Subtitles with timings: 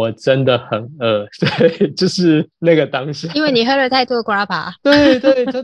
[0.00, 1.26] 我真的很饿，
[1.58, 4.72] 对，就是那个当下，因为你喝了太多 grappa。
[4.82, 5.62] 对对，就。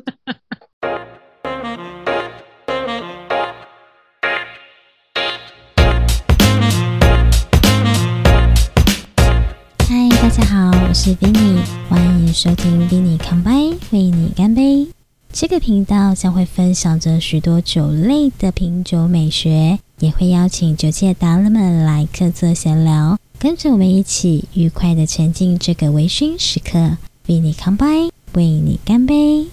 [9.88, 13.50] 嗨，大家好，我是 Vinny，欢迎收听 Vinny 康杯，
[13.91, 14.87] 为你干杯。
[15.32, 23.16] 这个频道将会分享着许多酒类的品酒美学，也会邀请酒界达人们来客座闲聊。
[23.46, 26.96] 跟着我们一起愉快的沉浸这个微醺时刻，
[27.29, 29.46] 为你干杯，为你干杯。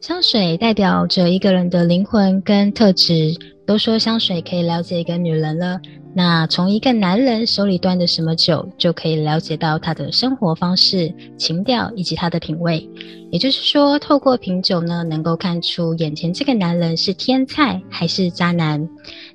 [0.00, 5.80] 香水代表着一个人的灵魂跟特质，都说香水可以了解一个女人了。
[6.12, 12.88] 那从一个男人手里端的什么酒，就可以了解到他的生活方式、情调以及他的品味。
[13.30, 18.88] 也就是说，透过品酒呢，能够看出眼前这个男人是天才还是渣男。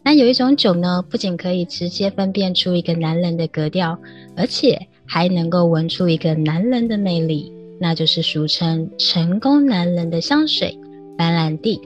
[0.03, 3.97] 那有一种酒呢，不仅可以直接分辨出一个男人的格调，
[4.35, 10.77] 而且还能够闻出一个男人的魅力，那就是俗称成功男人的香水——
[11.17, 11.79] 白兰地。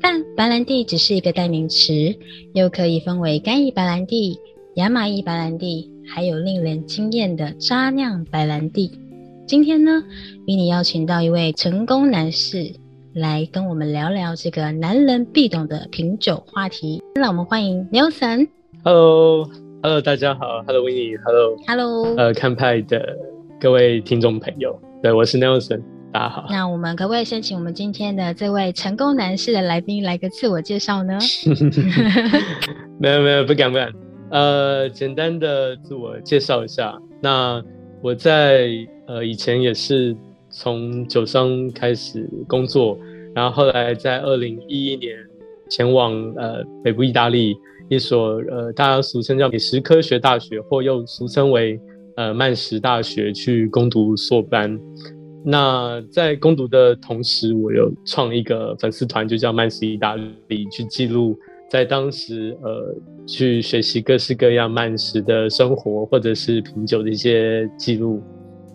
[0.00, 1.92] 但白兰地只是一个代名词，
[2.52, 4.38] 又可以分为干邑白兰地、
[4.74, 8.90] 亚麻邑白兰地，还有令人惊艳的渣酿白兰地。
[9.46, 10.02] 今天呢，
[10.46, 12.72] 与你邀请到一位成功男士
[13.14, 17.02] 来跟我们聊聊这个男人必懂的品酒话题。
[17.14, 18.48] 让我们欢迎 Nelson。
[18.82, 20.62] Hello，Hello，大家好。
[20.66, 22.16] Hello，Winnie，Hello，Hello。
[22.16, 23.16] 呃，看派的
[23.60, 25.82] 各位听众朋友，对我是 Nelson。
[26.14, 31.18] 大家好，那我们可不可以先请我们今天的这位成功男士的来宾来个自我介绍呢？
[33.00, 33.92] 没有没有，不敢不敢。
[34.30, 36.96] 呃，简单的自我介绍一下。
[37.20, 37.60] 那
[38.00, 38.68] 我在
[39.08, 40.16] 呃以前也是
[40.50, 42.96] 从酒商开始工作，
[43.34, 45.16] 然后后来在二零一一年
[45.68, 47.56] 前往呃北部意大利
[47.88, 51.80] 一所呃大家俗称叫美食科学大学，或又俗称为
[52.14, 54.78] 呃曼食大学去攻读硕班。
[55.46, 62.94] 那在攻读的同时，我有创一个粉丝团，就叫曼斯意大利，去记录在当时呃
[63.26, 68.22] 去学习各式各样曼食的生活，或者是品酒的一些记录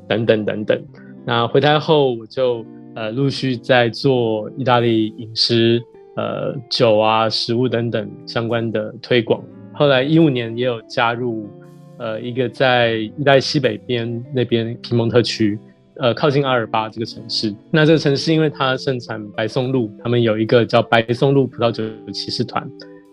[0.08, 0.80] 等等等等。
[1.26, 5.82] 那回台后，我就呃陆续在做意大利饮食、
[6.18, 9.44] 呃酒啊、食物等等相关的推广。
[9.74, 11.50] 后来一五年也有加入
[11.98, 15.58] 呃一个在意大利西北边那边皮蒙特区。
[16.02, 21.84] 呃，靠近阿尔巴这个城市，那这个城市因为它盛产白松露，他们有一个叫白松露葡萄酒
[22.14, 22.66] 骑士团，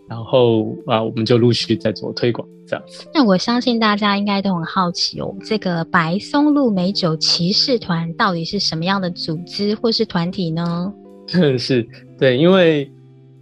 [0.09, 3.05] 然后啊，我们就陆续在做推广这样子。
[3.13, 10.95] 那我相信大家应该都很好奇哦，这个白松露美酒骑士团到底是什么样的组织或是团体呢？
[11.59, 11.85] 是，
[12.17, 12.89] 对，因为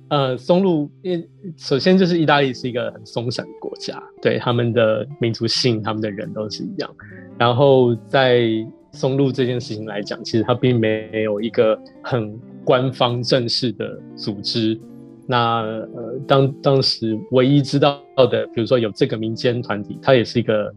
[0.08, 1.22] 呃，松露，因
[1.58, 6.90] 首先就是意大利是一个很松散的国家，对他们的民族性，他们的人都是一样，
[7.36, 8.42] 然后在。
[8.94, 14.80] 松露这件事情来讲，其实它并没有一个很官方正式的组织。
[15.26, 18.00] 那呃，当当时唯一知道
[18.30, 20.72] 的，比如说有这个民间团体，它也是一个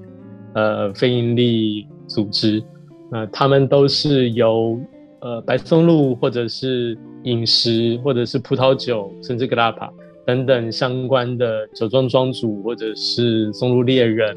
[0.54, 2.64] 呃非营利组织。
[3.12, 4.80] 那他们都是由
[5.22, 9.92] 呃白松露或者是饮食或者是葡萄酒，甚至格拉帕
[10.26, 14.36] 等等相关的酒庄庄主，或者是松露猎人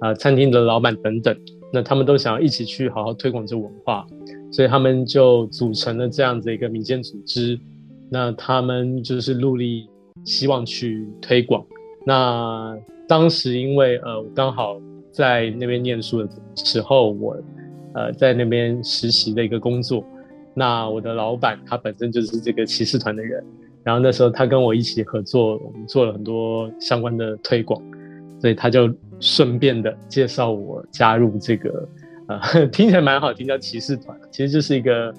[0.00, 1.36] 啊，餐厅的老板等等。
[1.72, 4.06] 那他们都想要一起去好好推广这文化，
[4.52, 7.58] 所以他们就组成了这样子一个民间组织。
[8.10, 9.88] 那他们就是努力
[10.22, 11.64] 希望去推广。
[12.04, 12.76] 那
[13.08, 14.78] 当时因为呃我刚好
[15.10, 17.36] 在那边念书的时候，我
[17.94, 20.04] 呃在那边实习的一个工作。
[20.54, 23.42] 那我的老板他本身就是这个骑士团的人，
[23.82, 27.82] 然后那时候他跟我一起合作，我们做了很多相关的推广，
[28.38, 28.92] 所以他就。
[29.22, 31.88] 顺便的介绍我加入这个，
[32.26, 35.14] 呃， 听起来蛮好听，叫骑士团，其实就是一个，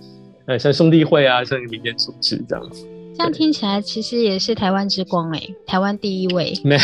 [0.46, 2.86] 呃，像兄弟会啊，像一个民间组织这样子。
[3.16, 6.54] 这样听起来其实也是台湾之光哎，台湾第一位。
[6.66, 6.82] 没有，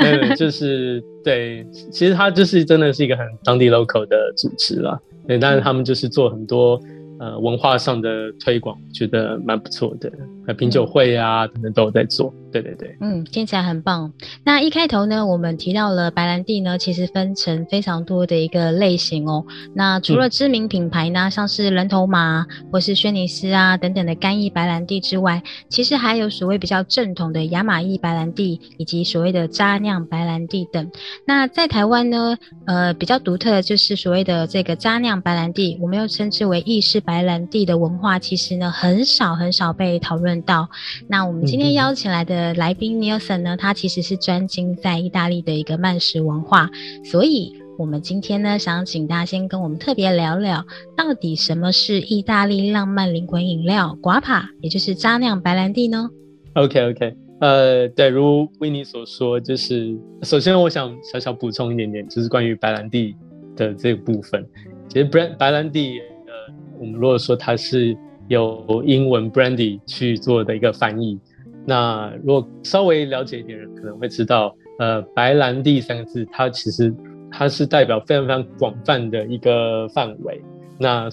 [0.00, 4.98] 没有，就是对，其实他就是真的是一个很当地 local 的组织了，
[5.28, 6.80] 对，但是他们就是做很多。
[7.16, 8.10] 呃，文化上的
[8.44, 10.12] 推广觉得蛮不错的，
[10.48, 12.34] 呃，品酒会啊等等都有在做。
[12.54, 14.12] 对对对，嗯，听起来很棒。
[14.44, 19.44] 那一开头呢，我们提到了白兰地呢，其实分成非常多的一个类型哦。
[19.74, 30.90] 那除了知名品牌呢，像是人头马或是轩尼诗啊等等的干邑白兰地之外，其实还有所谓比较正统的亚马邑白兰地，以及所谓的渣酿白兰地等。
[31.26, 32.36] 那在台湾呢，
[32.66, 37.14] 呃，比较独特的就是所谓的这个渣酿白兰地，我们又称之为意式白。
[37.14, 40.68] 白兰地的文化其实呢很少很少被讨论到。
[41.06, 46.68] 那我们今天邀请来的来宾 Nielsen 呢，他其实是专精在意大利的一个慢食文化，
[47.02, 50.64] 所以我们今天呢，想请大家先跟我们特别聊聊，
[50.96, 56.10] 到底什么是意大利浪漫灵魂饮料 Guapa，也就是渣酿白兰地呢
[56.54, 63.16] ？OK OK，呃，对，如维尼所说，就是首先我想小小补充一点点，就是关于白兰地
[63.56, 64.46] 的这个部分。
[64.88, 67.96] 其实白白兰地，呃，我们如果说它是
[68.28, 71.18] 有英文 brandy 去做的一个翻译。
[71.66, 76.92] 那如果稍微了解一点人可能会知道，呃，白兰地三个字，它其实
[77.30, 80.40] 它是代表非常非常广泛的一个范围。
[80.78, 81.08] 那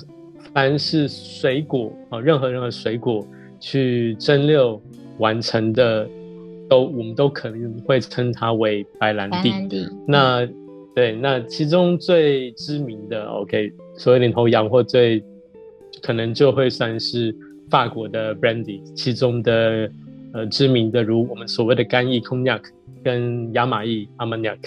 [0.54, 3.26] 凡是水果啊，任何任何水果
[3.60, 4.80] 去蒸馏
[5.20, 6.08] 完成的，
[6.68, 9.54] 都我们都可能会称它为白兰地。
[10.08, 10.48] 那
[10.94, 15.24] 对，那其中最知名的，OK，所谓领头羊或最
[16.02, 17.34] 可能就会算是
[17.70, 19.90] 法国的 Brandy，其中的
[20.34, 22.62] 呃知名的如我们所谓的干邑 Cognac
[23.04, 24.60] 跟亚马邑 Armagnac，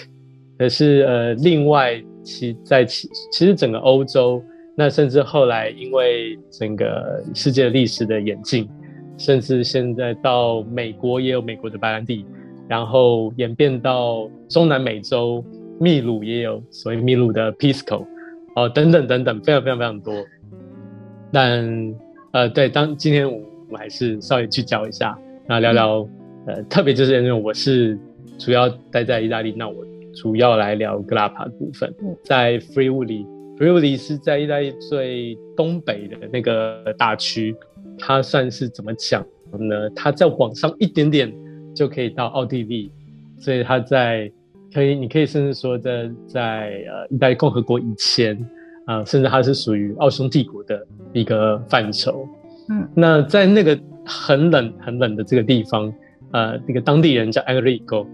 [0.57, 4.43] 可是呃另外其在其其实整个欧洲，
[4.75, 8.67] 那甚至后来因为整个世界历史的演进，
[9.17, 12.25] 甚至现在到美国也有美国的白兰地，
[12.67, 15.43] 然后演变到中南美洲。
[15.77, 18.05] 秘鲁也有所谓秘鲁的 Pisco，
[18.55, 20.13] 哦，等等等等，非常非常非常多。
[21.33, 21.93] 但
[22.31, 23.37] 呃，对，当今天我
[23.69, 26.07] 们还是稍微聚焦一下，那聊聊
[26.47, 27.97] 呃，特别就是因为我是
[28.37, 31.93] 主要待在意大利，那我主要来聊格拉帕部分。
[32.23, 37.55] 在 Friuli，Friuli 是在意大利最东北的那个大区，
[37.97, 39.89] 它算是怎么讲呢？
[39.95, 41.33] 它再往上一点点
[41.73, 42.91] 就可以到奥地利，
[43.39, 44.31] 所以它在。
[44.73, 48.37] 可以，你可以甚至说，在在呃，意大利共和国以前
[48.85, 52.27] 啊，甚至它是属于奥匈帝国的一个范畴。
[52.67, 55.91] 嗯，那在那个很冷很冷的这个地方，
[56.31, 58.05] 呃，那个当地人叫 Enrico，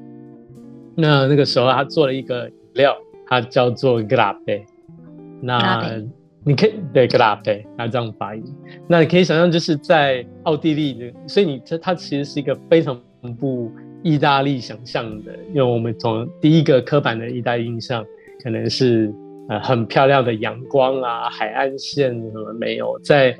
[0.95, 2.97] 那那个时候他做了一个饮料，
[3.27, 4.63] 它叫做 Grape。
[5.41, 6.01] 那
[6.43, 8.43] 你可以对 Grape，他这样发音。
[8.87, 12.99] 那你可以想象，就是在奥地利的，所以你这它其实是一个非常
[13.39, 13.71] 不。
[14.03, 18.03] 意大利想象的，因为我们从第一个刻板的意大利印象，
[18.43, 19.13] 可能是
[19.47, 23.37] 呃很漂亮的阳光啊，海岸线什么没有，在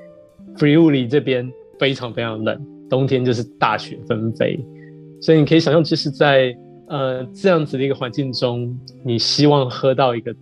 [0.55, 4.63] Friuli 这边非常非常冷，冬天就是大雪纷飞，
[5.19, 6.55] 所以你可以想象，就是在
[6.87, 10.35] 呃这样子的一个环境中，你希望喝到一个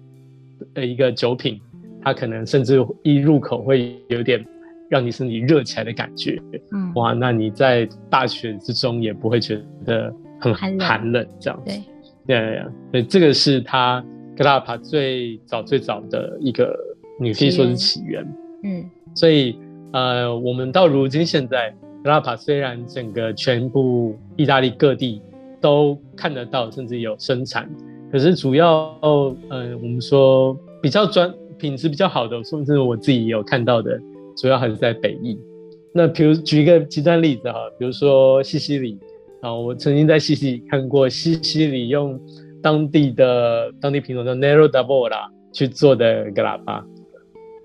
[0.73, 1.57] 呃一个酒品，
[2.01, 4.45] 它可能甚至一入口会有点。
[4.91, 6.41] 让你身体热起来的感觉，
[6.71, 11.79] 嗯，哇，那你在大雪之中也不会觉得很寒冷，这样子，
[12.25, 14.03] 对，对，这个是它
[14.35, 16.75] 格拉帕最早最早的一个，
[17.21, 18.27] 你可以说是起源，
[18.63, 19.59] 嗯，所以
[19.91, 25.21] 呃，我们到如今现在格拉帕虽然整个全部意大利各地
[25.59, 27.69] 都看得到，甚至有生产，
[28.11, 33.99] 可是主要呃，我们说比较专品质比较好的，甚至我自己有看到的。
[34.37, 35.37] 主要还是在北翼。
[35.93, 38.97] 那比如举一个极端例子哈，比如说西西里
[39.41, 42.17] 啊，我曾经在西西里看过西西里用
[42.61, 46.85] 当地的当地品种叫 Nero d a b o l a 去做的格拉巴，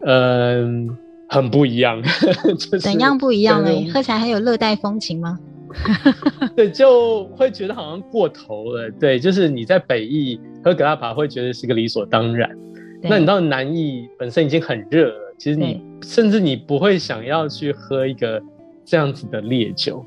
[0.00, 0.88] 嗯，
[1.34, 2.02] 很不一样。
[2.80, 3.70] 怎样不一样呢？
[3.92, 5.38] 喝起来还有热带风情吗？
[6.56, 8.90] 对，就会觉得好像过头了。
[8.92, 12.48] 对，就是你在北翼喝格拉巴会觉得是个理所当然。
[13.02, 15.34] 那你到南翼本身已经很热了。
[15.36, 18.40] 其实你甚至你不会想要去喝一个
[18.84, 20.06] 这样子的烈酒，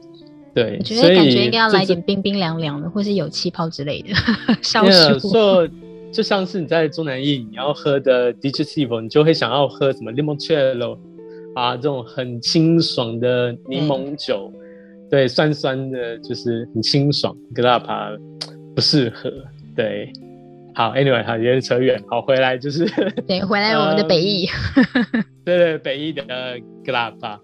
[0.55, 4.10] 对，我觉得感觉应该要来点冰冰凉凉的，或是有气泡之类的
[4.63, 5.19] 消暑。
[5.29, 5.67] 说
[6.12, 10.98] 就像是你在中南印，你要喝的 d i c h i v o 你就会想要喝什么 limoncello
[11.57, 14.53] 啊，这种很清爽的柠檬酒，
[15.09, 17.35] 对，酸酸的，就是很清爽。
[17.55, 18.11] 格拉帕
[18.75, 19.31] 不适合，
[19.75, 20.13] 对。
[20.75, 21.99] 好，Anyway，好，有点扯远。
[22.07, 22.85] 好，回来就是
[23.25, 24.45] 对，回来我们的北翼，
[25.43, 26.23] 对对，北翼的
[26.83, 27.39] g l a p a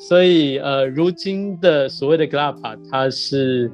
[0.00, 3.70] 所以呃，如今的所谓的 g l a p a 它是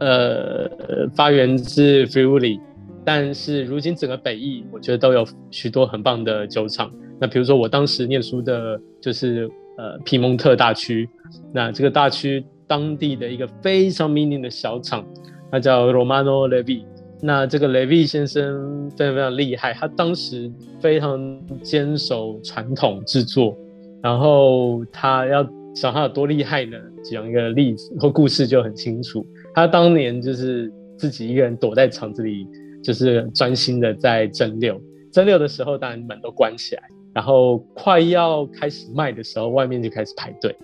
[0.00, 0.68] 呃
[1.16, 2.60] 发源自 Friuli，
[3.04, 6.90] 但是如今整个北翼，我觉得都有许多很棒的酒厂。
[7.20, 11.08] 那比如说我当时念书的，就是呃皮蒙特大区，
[11.52, 15.04] 那这个大区当地的一个非常 mini 的小厂，
[15.50, 16.84] 它叫 Romano Levi。
[17.22, 23.54] 那这个雷维先生非常非常厉害，他当时非常坚守传统制作，
[24.02, 26.78] 然后他要想他有多厉害呢？
[27.04, 29.26] 讲一个例子或故事就很清楚。
[29.54, 32.46] 他当年就是自己一个人躲在厂子里，
[32.82, 34.78] 就是专心的在蒸馏。
[35.12, 36.82] 蒸馏的时候，当然门都关起来，
[37.12, 40.54] 然后快要开始卖的时候，外面就开始排队。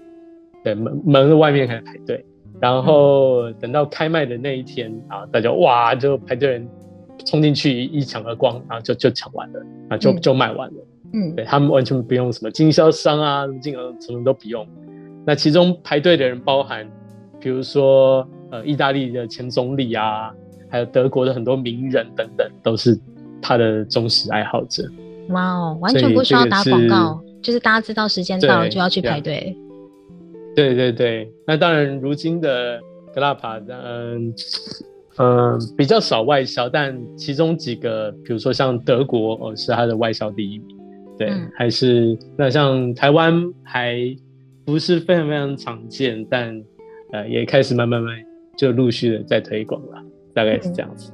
[0.62, 2.24] 对，门门的外面开始排队。
[2.58, 6.68] 然后等到开卖的那一天啊，大家哇就排队人
[7.26, 10.74] 冲进去一抢而光，然后就就抢完了啊，就就卖完了。
[11.12, 14.66] 嗯，对他们完全不用什么经销商啊，金额什么都不用。
[15.26, 16.88] 那其中排队的人包含，
[17.38, 20.32] 比如说呃意大利的前总理啊，
[20.68, 22.98] 还有德国的很多名人等等，都是
[23.40, 24.82] 他的忠实爱好者。
[25.28, 29.56] 哇哦，完全不需要打广告，就是大家知道时间到了就要去排队。
[30.54, 32.80] 对对对，那当然如今的
[33.14, 34.32] 格拉帕，嗯
[35.18, 40.76] 嗯比较少外销，但其中几个，比如说像德国哦，是它的外销第一名。
[41.18, 43.96] 对，还是那像台湾还
[44.64, 46.62] 不是非常非常常见，但
[47.12, 48.14] 呃也开始慢慢慢
[48.56, 50.02] 就陆续的在推广了，
[50.36, 51.10] 大概是这样子。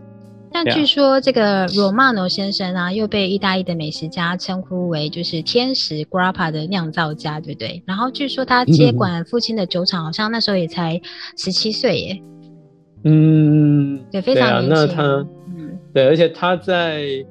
[0.53, 7.83] 但据说这个 Romano 先生啊，又被意大利的美食家称呼为就是天使 Grappa 的酿造家，对不对？
[7.87, 11.01] 然后据说他接管父亲的酒厂，好像那时候也才
[11.39, 12.23] 十七岁耶。
[13.05, 14.87] 嗯，对，非常年轻。
[14.87, 15.03] 那他，
[15.57, 17.25] 嗯，对，而且他在。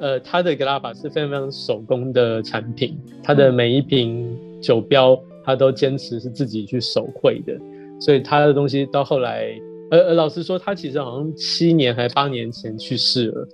[0.00, 7.52] 呃，他的 Grappa 是非常非常手工的产品，他的每一瓶酒标，他都坚持是自己去手绘的，
[7.98, 9.48] 所以他的东西到后来，
[9.90, 13.48] 呃呃，老实说，他其实好像七年还八年前去世了，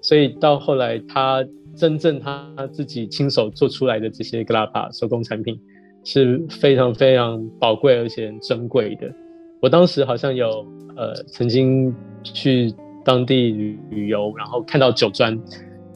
[0.00, 5.60] 所以到后来他真正他自己亲手做出来的这些 Glapa 手工产品
[6.04, 9.12] 是非常非常宝贵而且珍贵的。
[9.60, 10.66] 我当时好像有
[10.96, 12.72] 呃曾经去
[13.04, 15.38] 当地旅旅游，然后看到酒庄。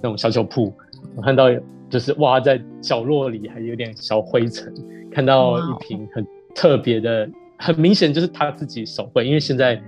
[0.03, 0.73] 那种小酒铺，
[1.15, 1.49] 我看到
[1.91, 4.73] 就是哇，在角落里还有点小灰尘，
[5.11, 7.29] 看到一瓶很特别的，
[7.61, 9.27] 很明显就是他自己手绘。
[9.27, 9.81] 因为现在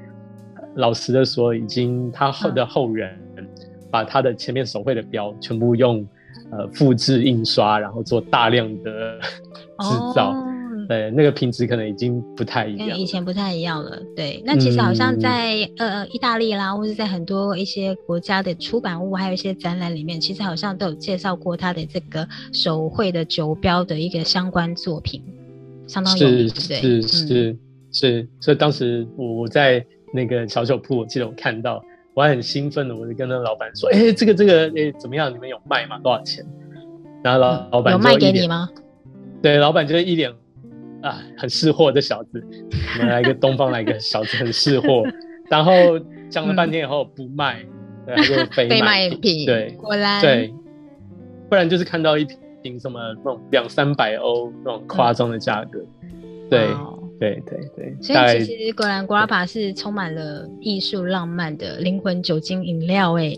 [0.77, 3.19] 老实的说，已经他后的后人
[3.91, 6.07] 把他的前面手绘的标全部用
[6.51, 10.35] 呃复制印刷，然后做大量的制造。
[10.89, 13.99] 对，那个品质可能已经不太一样，跟以前不太一样了。
[14.17, 25.23] 对，那其实好像在呃意大利啦，或者在很多一些国家的出版物，还有一些展览里面，其实好像都有介绍过他的这个手绘的酒标的一个相关作品，
[25.93, 26.49] 相当有名。
[26.49, 27.57] 是是是
[27.93, 29.85] 是，所以当时我我在
[30.15, 31.85] 那个小酒铺，我记得我看到，
[32.15, 35.33] 我还很兴奋的，我就跟那老板说：“哎，这个这个哎怎么样？
[35.33, 35.99] 你们有卖吗？
[35.99, 36.45] 多少钱？”
[37.23, 38.69] 然后老老板有卖给你吗？
[39.43, 40.33] 对，老板就是一脸。
[41.03, 42.41] 啊，很识货的小子，
[42.97, 45.03] 我们来个东方来个小子很识货，
[45.51, 45.73] 然后
[46.31, 47.61] 讲了半天以后不卖，
[48.07, 50.55] 对，就非卖品，对，果然对，
[51.49, 52.39] 不然就是看到一瓶
[52.79, 55.81] 什么那种两三百欧那种夸张的价格，
[56.51, 56.69] 对。
[57.21, 63.33] 对对对，所以其实果然 Grappa 是充满了艺术浪漫的灵魂酒精饮料哎，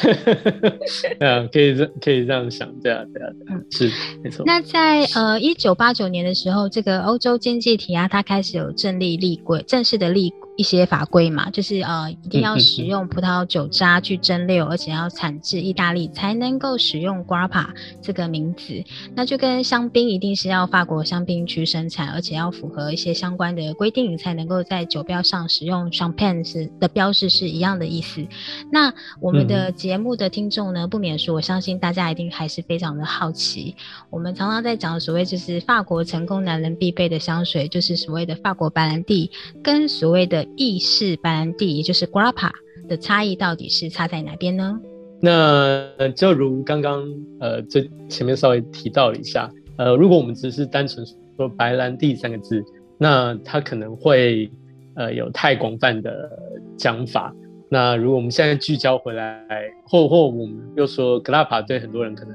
[1.18, 3.90] 嗯，可以这可以这样想，对啊对啊，嗯，是
[4.22, 4.44] 没错。
[4.44, 10.30] 那在呃一九八九年的时候，这个欧洲经济体啊，它开始有正立立规，正式的立。
[10.60, 17.68] 一些法规嘛，就是呃，一定要使用葡萄酒渣去蒸馏，而且要产自意大利才能够使用 Grappa
[18.02, 18.84] 这个名字。
[19.14, 28.26] 那就跟香槟一定是要法国香槟区生产，而且要符合一些相关的规定，才能够在酒标上使用 Champagne 是的标识是一样的意思。
[28.70, 33.74] 那我们的节目的听众呢，不免说，我相信大家一定还是非常的好奇。
[34.10, 39.30] 我们常常在讲所谓就是法国成功男人必备的香水，就是所谓的法国白兰地，
[39.62, 42.50] 跟所谓的意式白兰地，也就是 Grappa
[42.88, 44.80] 的差异到底是差在哪边呢？
[45.22, 47.04] 那就如刚刚
[47.40, 51.04] 呃，最前面稍微提到了一下，呃，如果我们只是单纯
[51.36, 52.64] 说白兰地三个字，
[52.96, 54.50] 那它可能会
[54.94, 56.30] 呃有太广泛的
[56.76, 57.34] 讲法。
[57.68, 59.46] 那如果我们现在聚焦回来，
[59.86, 62.34] 或或我们又说 Grappa 对很多人可能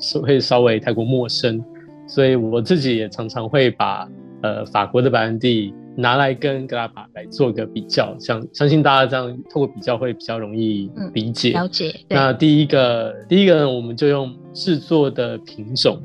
[0.00, 1.64] 是会稍微太过陌生，
[2.06, 4.08] 所以我自己也常常会把
[4.42, 5.72] 呃法国的白兰地。
[6.00, 11.92] 拿来跟格拉帕来做个比较，相相信大家这样透过比较会比较容易理解了解。
[12.08, 16.00] 那第一个，第一个呢我们就用制作的品种，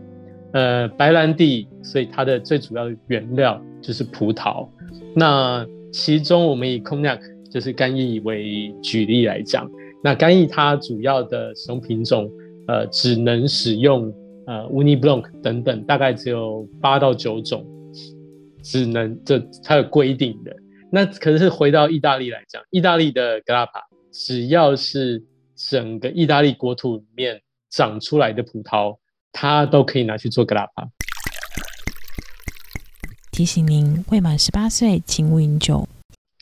[0.53, 4.67] 呃，白兰地，所以它的最主要的原料就是葡萄。
[5.15, 7.19] 那其中我们以 Cognac
[7.51, 9.69] 就是干邑为举例来讲，
[10.03, 12.27] 那干邑它主要的使用品种，
[12.67, 14.11] 呃，只能使用
[14.47, 17.63] 呃 u n i Blanc 等等，大概只有八到九种。
[18.63, 20.55] 只能这它有规定的，
[20.89, 25.21] 那可是回到意大利来讲，意大利的格拉帕，只要是
[25.55, 28.97] 整个意大利国土里面长出来的葡萄，
[29.33, 30.87] 它都可以拿去做格拉帕。
[33.31, 35.85] 提醒您，未满十八岁请勿饮酒。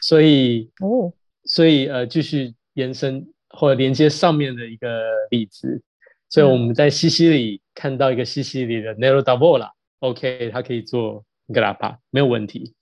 [0.02, 1.12] 所以哦，
[1.46, 4.88] 所以呃，继续延伸或者连接上面的一个
[5.32, 5.82] 例子，
[6.30, 11.26] 所以我们在西西里看到一个西西里的 Nero d'Avola，OK，它可以做。
[11.52, 12.74] 格拉帕没有问题。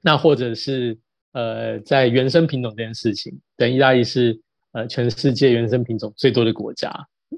[0.00, 0.96] 那或者是
[1.32, 4.40] 呃，在原生品种这件事情，等意大利是
[4.72, 6.90] 呃全世界原生品种最多的国家，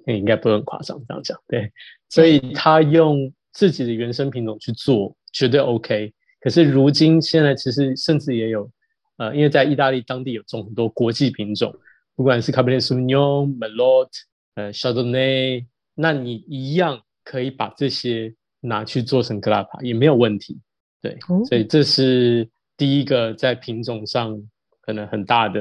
[0.06, 1.72] 应该不很夸张这样讲，对，
[2.08, 6.12] 所以他用自己的原生品种去做，绝对 OK。
[6.40, 8.70] 可是如今现在其实甚至也有，
[9.16, 11.74] 呃，因为在意大利当地有种很多国际品种，
[12.14, 14.08] 不管是 Cabernet Sauvignon、Merlot、
[14.54, 20.58] 呃 Chardonnay，那你一样可以把这些拿去做成 a p a 也没有问题，
[21.00, 24.36] 对，所以这是第一个在品种上
[24.80, 25.60] 可能很大的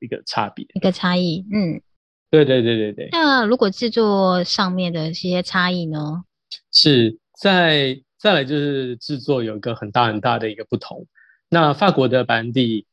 [0.00, 1.80] 一个差别，一个差异，嗯，
[2.30, 3.08] 对对对对对。
[3.12, 6.24] 那如果制作上面的一些差异呢？
[6.72, 8.02] 是在。
[8.20, 11.06] 再来就是制作有一个很大很大的一个不同。
[11.48, 12.84] 那法国的白兰地，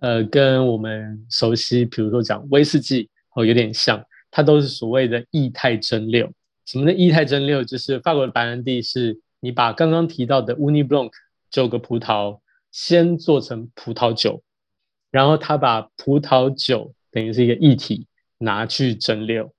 [0.00, 4.00] 呃，跟我们熟悉，比如说讲威士忌哦，有点像，
[4.30, 6.30] 它都是所谓的液态蒸馏。
[6.70, 7.64] 什么的液态蒸馏？
[7.64, 11.10] 就是法国的白兰地是，你把刚刚提到的 Uni Blanc
[11.50, 12.38] 九个葡萄
[12.70, 14.42] 先做成葡萄酒，
[15.10, 18.06] 然后他把葡萄酒等于是一个液体
[18.38, 19.50] 拿去蒸馏。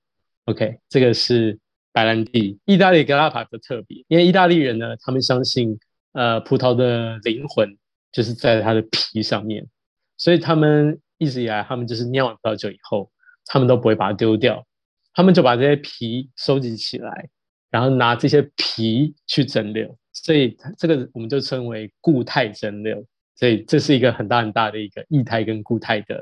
[0.46, 1.58] OK，这个是。
[1.94, 5.78] 白兰地，意大利格拉帕的特别，因为意大利人呢，他们相信，
[6.12, 7.68] 呃，葡萄的灵魂
[8.10, 9.68] 就是在它的皮上面，
[10.16, 13.12] 所以他们一直以来，他们就是酿完葡萄酒以后，
[13.44, 14.64] 他们都不会把它丢掉，
[15.14, 17.28] 他们就把这些皮收集起来，
[17.70, 23.04] 然后拿这些皮去蒸馏，所以这个我们就称为固态蒸馏，
[23.36, 26.20] 所以这是一个很大很大的一个液态跟固态的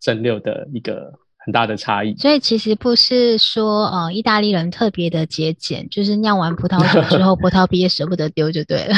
[0.00, 1.12] 蒸馏的一个。
[1.46, 8.94] 很大的差异，所以其实不是说呃，意大利人特别的节俭，就是酿完葡萄酒之后， 葡萄皮也舍不得丢就对了。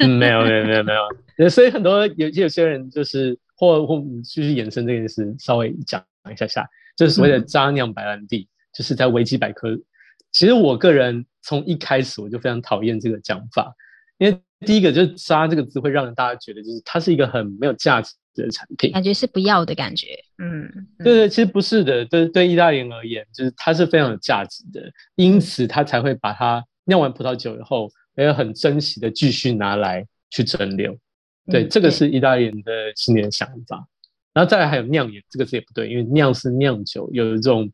[0.00, 0.92] 嗯，没有没有没有没
[1.38, 9.78] 有，所以很多有有些人就是或或继续延伸这件事，稍微讲一下下，就是所谓的渣酿白兰地，就是在维基百科。
[10.32, 13.74] 其实我个人从一开始我就非常讨厌这个讲法，
[14.18, 18.12] 因为第一个就是“渣”这个字会让人大家觉得就是它是一个很没有价值。
[18.36, 30.98] 的产品感觉是不要的感觉，嗯，对对，其实不是的，对对，意大利人而言，就是它是非常有价值的，因此他才会把它酿完葡萄酒以后，也很珍惜的继续拿来去蒸馏。
[31.46, 33.86] 对，这个是意大利人的心里的想法。
[34.32, 37.70] 然后再来还有酿也这个字也不对，因为酿是酿酒，有一种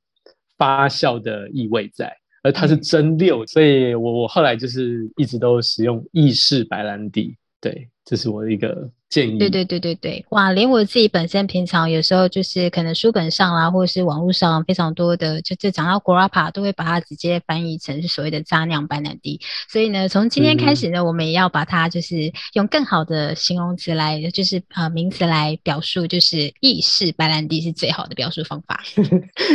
[0.60, 7.34] 发酵的意味在，而它是蒸馏，所以我我后来就是一直都使用意式白兰地。
[7.62, 8.90] 对，这是我的一个。
[9.10, 10.52] 建议对对对对对，哇！
[10.52, 19.40] 连我自己本身平常有时候就是可能书本上啦，或者是网络上非常多的，就就讲到 Grappa，都会把它直接翻译成是所谓的渣酿白兰地。
[19.68, 28.80] 所以呢，从今天开始呢，我们也要把它就是用更好的形容词来，就是呃名词来表述，就是意式白兰地是最好的表述方法。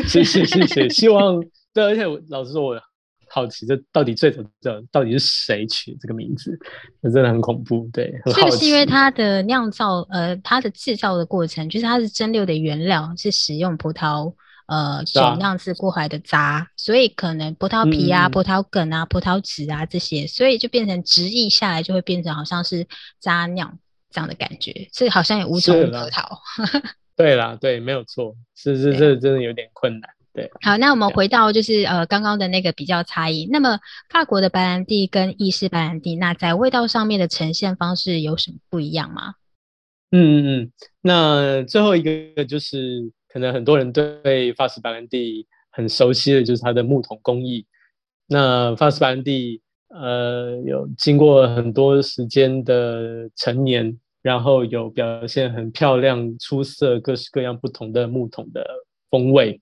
[0.05, 1.41] 谢谢谢谢，希望
[1.73, 2.81] 对，而且我老实说，我。
[3.29, 6.57] 好奇，这到底最早这到底是谁取这个名字？
[7.01, 7.89] 那真的很恐怖。
[7.91, 14.33] 对，这个是因为它的酿造，呃，它的制造的过程，就是它是蒸馏的原料是使用葡萄，
[14.67, 22.87] 呃，酒酿制过来的渣，所以可能葡萄皮啊、葡萄梗啊、葡萄籽啊这些，所以就变成直译下来就会变成好像是
[23.19, 23.77] 渣酿
[24.09, 26.39] 这样的感觉，所以好像也无从可逃。
[27.17, 30.09] 对啦，对，没有错，是是，这真的有点困难。
[30.35, 33.47] 对，好，那我们回到就是呃刚刚的那个比较差异。
[33.49, 39.35] 那么法国的白兰地跟意式白兰地，那在味道上面的呈现方式有什么不一样吗？
[40.11, 40.71] 嗯嗯嗯，
[41.01, 47.65] 那最后一个就是可能很多人对法式白兰地很熟悉的就是它的木桶工艺。
[48.27, 58.65] 那法式白兰地呃有经过很多时间的陈年，然后有表现很漂亮、出色、各式各样不同的木桶的
[59.09, 59.59] 风味。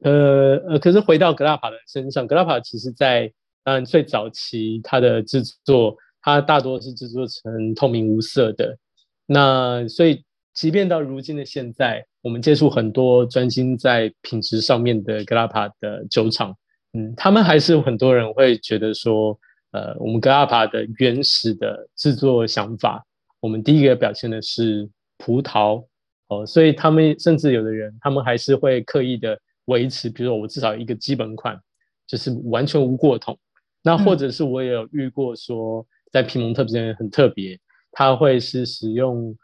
[0.00, 3.32] 呃呃，可是回到格拉帕的身上，格拉帕其实在
[3.64, 8.78] 当然最早期它的制作，它大多是制作成透明无色的。
[9.26, 10.22] 那所以，
[10.54, 16.56] 即便到如今的现在，我们接触很多专心在品质上面的格拉帕的酒厂，
[16.92, 19.36] 嗯，他们还是有很多人会觉得说，
[19.72, 23.04] 呃，我们格拉帕的原始的制作想法，
[23.40, 25.84] 我们第一个表现的是葡萄
[26.28, 29.36] 哦，所以他们甚至有的人，他们还是会刻意的。
[29.68, 31.58] 维持，比如说我至少一个基本款，
[32.06, 33.38] 就是完全无过桶。
[33.82, 37.58] 那或者是我也有遇过说，在皮蒙特这边很特别，
[37.92, 39.34] 他会是使用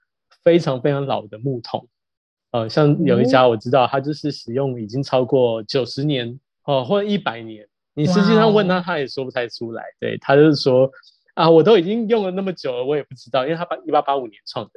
[0.43, 1.89] 非常非常老的木桶。
[2.51, 7.67] 呃，像有一家我知道，他就是使用已经超过九十年哦，或者一百年。
[7.95, 9.85] 你实际上问他，他也说不太出来。
[10.01, 10.91] 对他就是说
[11.35, 14.73] 啊，我都已经用了那么久了，我也不知道，因为他八一八八五年创的。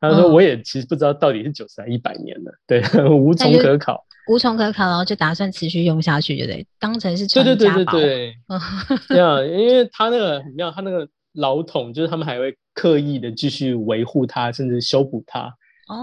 [0.00, 4.04] 他说我也其实不知道到底是九十还一百年了，对， 无从可考。
[4.28, 6.66] 无从可考，然后就打算持续用下去，对不对？
[6.78, 7.52] 当成是传家
[7.84, 7.92] 宝。
[7.92, 9.58] 对对对对 对。
[9.58, 15.52] 因为他那个很妙，他那个老桶，就是他们还会刻意的继续维护它，甚至修补它。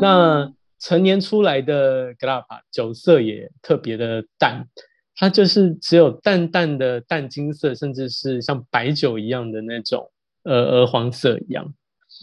[0.02, 4.68] 那成年出来的格拉帕酒色也特别的淡，
[5.16, 10.12] 它就是只有淡淡的淡金色，甚至是像白酒一样的那种
[10.44, 11.74] 呃鹅黄色一样。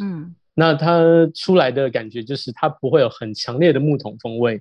[0.02, 1.02] 嗯，那它
[1.34, 4.60] 出来的感觉就是它不会有很强烈的木桶风味，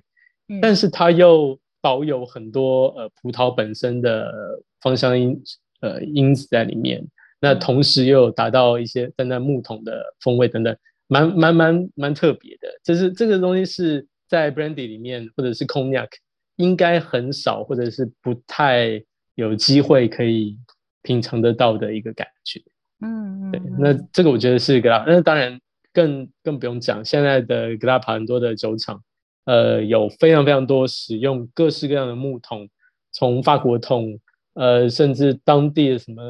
[0.60, 4.32] 但是它又保有很多呃葡萄本身的
[4.80, 5.42] 芳香因
[5.80, 7.06] 呃因子在里面。
[7.40, 10.76] 那同时又有达到一些淡淡木桶的风味等等。
[11.06, 16.08] 蛮蛮蛮蛮特别的，就是这个东西是在 brandy 里面或者是 cognac
[16.56, 19.04] 应该很少或者是不太
[19.34, 20.56] 有机会可以
[21.02, 22.58] 品尝得到的一个感觉。
[23.02, 25.60] 嗯，对，那这个我觉得是 g l a 那当然
[25.92, 29.02] 更更不用讲，现在的 g l a p 很多的酒厂，
[29.44, 32.68] 呃，有非常非常多使用各式各样的木桶，
[33.12, 34.18] 从法国桶，
[34.54, 36.22] 呃，甚至当地的什么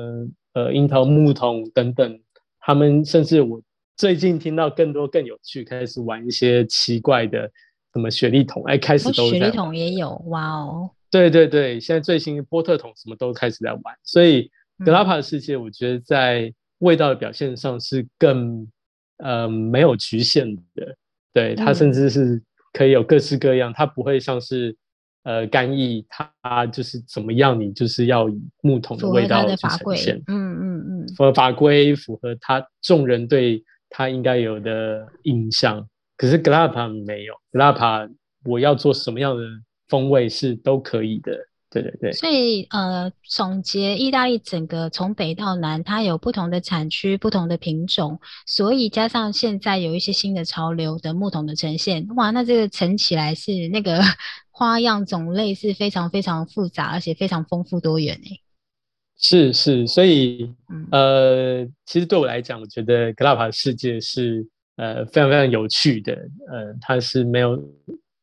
[0.55, 2.21] 呃樱桃木桶等等，
[2.61, 3.61] 他们甚至我。
[3.97, 7.49] 最近听到更多更有趣，开始玩一些奇怪的
[7.93, 10.91] 什么雪莉桶，哎，开始都雪莉桶也有，哇哦！
[11.13, 14.51] 对对对，现在最新的波特桶什么都开始在玩，所以
[14.85, 18.67] 格拉帕的世界，我觉得在味道的表现上是更
[19.19, 20.97] 呃没有局限的，
[21.33, 22.43] 对它甚至是
[22.75, 24.77] 可以有各式各样，它不会像是
[25.23, 26.07] 呃干邑，
[26.43, 33.65] 它就是怎么样，你就是要以木桶的味道去呈现，嗯嗯嗯，符合法规，符合它众人对。
[33.97, 37.35] 他应该有的印象，可是格拉帕没有。
[37.53, 38.09] 格拉帕，
[38.45, 39.45] 我要做什么样的
[39.87, 41.39] 风味是都可以的。
[41.75, 42.13] 对对对。
[42.13, 54.01] 所以呃，总结意大利整个从北到南，它有不同的产区、不同的品种，所以加上现在有一些新的潮流的木桶的呈现，哇，那这个盛起来是那个
[54.51, 58.41] 花样种类是非常非常复杂，而且非常丰富多元诶。
[59.17, 60.53] 是是，所以
[60.91, 67.59] 呃，其实对我来讲，我觉得格拉帕世界是呃非常非常有趣的，呃，它是没有，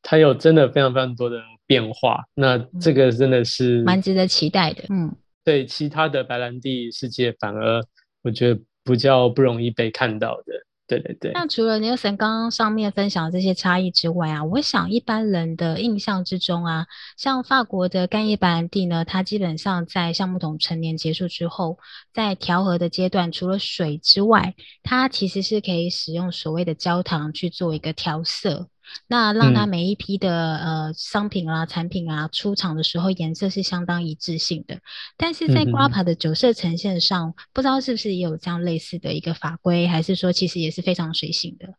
[0.02, 1.38] 它有真的非常非常多的
[1.72, 7.82] 变化，那这个真的是蛮值得期待的，嗯，对，其他的白兰地世界反而
[8.24, 10.54] 我觉得不叫不容易被看到的。
[10.86, 21.78] 对对对，那除了 Nelson 刚刚上面分享这些差异之外啊，我想一般人的印象之中啊，像法国的干叶白兰地呢，它基本上在橡木桶陈年结束之后，
[22.14, 24.54] 在调和的阶段，除了水之外，
[24.84, 28.68] 它其实是可以使用所谓的焦糖去做一个调色。
[29.08, 34.80] 那让它每一批的呃商品啊产品啊出厂的时候颜色是相当一致性的，
[35.18, 41.74] 但是在 Grappa 的酒色呈现上，不知道是不是也有这样类似的一个法规，还是说其实也是非常随性的？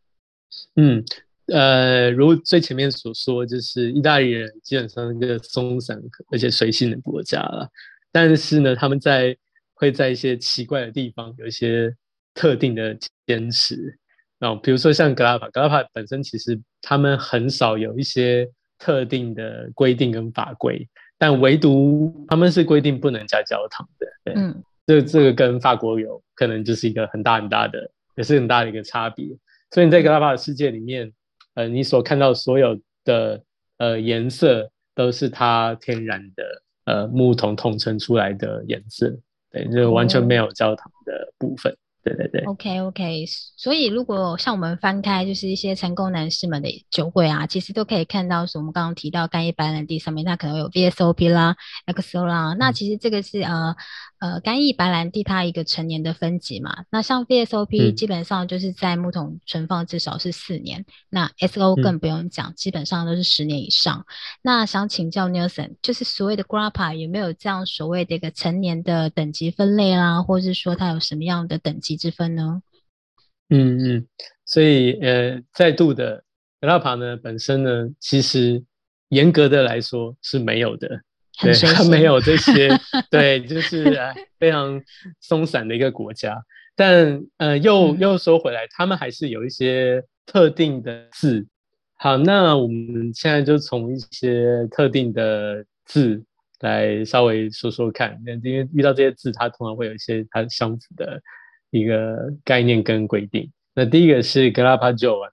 [0.75, 1.03] 嗯，
[1.47, 5.99] 呃，如最前面所说，就是意大利人基本上一个松散
[6.31, 7.69] 而且随性的国家了，
[8.11, 9.35] 但是呢，他们在
[9.73, 11.93] 会在一些奇怪的地方有一些
[12.33, 13.99] 特定的坚持。
[14.39, 24.07] 那，比如说像格拉帕，格拉帕本身其实他们很少有一些特定的规定跟法规，但唯独他们是规定不能加焦糖的。
[24.25, 29.25] 对，嗯，这这个跟法国有可能就是一个很大很大的，也是很大的一个差别。
[29.71, 31.11] 所以你在格拉巴的世界里面，
[31.55, 33.41] 呃，你所看到所有的
[33.77, 36.43] 呃颜色都是它天然的
[36.85, 39.17] 呃木桶统称出来的颜色，
[39.49, 41.75] 对，就完全没有焦糖的部分。
[42.03, 51.55] 对对对，OK OK，所以如果像我们翻开就是一些成功男士们的酒柜啊，其实都可以看到，是我们刚刚提到干邑白兰地上面，它可能有 VSOP 啦、
[51.87, 53.75] XO 啦，那其实这个是呃。
[54.19, 64.05] 呃，干邑白兰地它一个成年的分级嘛，那像 VSOP 基本上就是在木桶存放至少是四年，那 SO 更不用讲，基本上都是十年以上。
[64.41, 72.61] 那想请教 Nelson，就是所谓的 Grappa 有没有这样所谓的一个成年的等级分类啦，或者是说它有什么样的等级之分呢？
[73.49, 74.07] 嗯嗯，
[74.45, 76.23] 所以呃，再度的
[76.61, 78.63] Grappa 呢本身呢，其实
[79.09, 81.01] 严格的来说是没有的。
[81.41, 82.69] 对，它没有这些，
[83.09, 83.97] 对，就是
[84.37, 84.79] 非常
[85.19, 86.39] 松散的一个国家。
[86.75, 91.45] 但呃，又又说回来，他们还是有一些特定的字。
[91.95, 96.23] 好，那我们现在就从一些特定的字
[96.59, 98.19] 来稍微说说看。
[98.25, 101.19] 那因为遇到这些字，它通常会有一些它相符的
[101.73, 103.51] 一个概念跟规定。
[103.73, 105.31] 那第一个是格拉帕 v a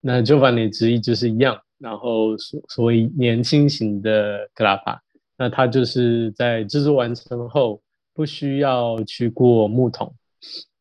[0.00, 5.02] 那 Giovanni 直译就是一样，然后所所谓年轻型的格拉帕。
[5.36, 7.82] 那它就是在制作完成后
[8.14, 10.14] 不需要去过木桶。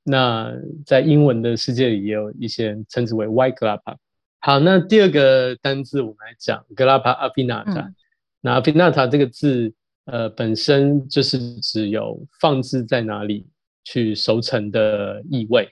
[0.03, 0.53] 那
[0.85, 3.95] 在英文的世界里也有一些人称之为 White Grappa。
[4.39, 7.91] 好，那第二个单字我们来讲 Grappa Affinata。
[8.41, 9.73] 那 Affinata 这个字，
[10.05, 13.47] 呃，本身就是指有放置在哪里，
[13.83, 15.69] 去熟成的异味。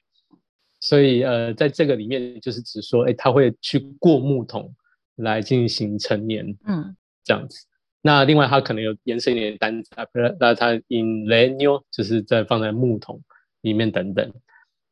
[0.80, 4.74] 所以呃，在这个里面就是指说，哎，他会去过木桶
[5.18, 7.68] 来进行陈年，嗯，这样子。
[8.02, 9.92] 那另外它可能有延伸一点单词，
[10.40, 13.22] 那它 in leño 就是在放在木桶
[13.62, 14.34] 里面等等。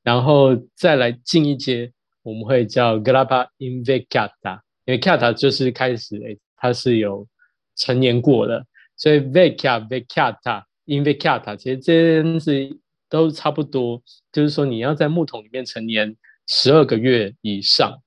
[0.03, 7.27] 然后再来进一阶，我们会叫 grappa invecchiata，因为 cata 就是开始，哎，它是有
[7.75, 8.63] 陈年过的，
[8.95, 12.79] 所以 vecchia vecchiata invecchiata 其实这些字
[13.09, 16.15] 都差不多，就是说你要在木桶里面陈年
[16.47, 17.99] 十二个月以上，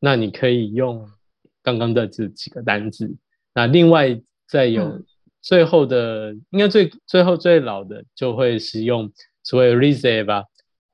[0.00, 1.06] 那你可以用
[1.62, 3.14] 刚刚的这几个单字。
[3.54, 5.02] 那另外再有
[5.42, 10.44] 最后的，应该最最后最老的就会使用所谓 reserva，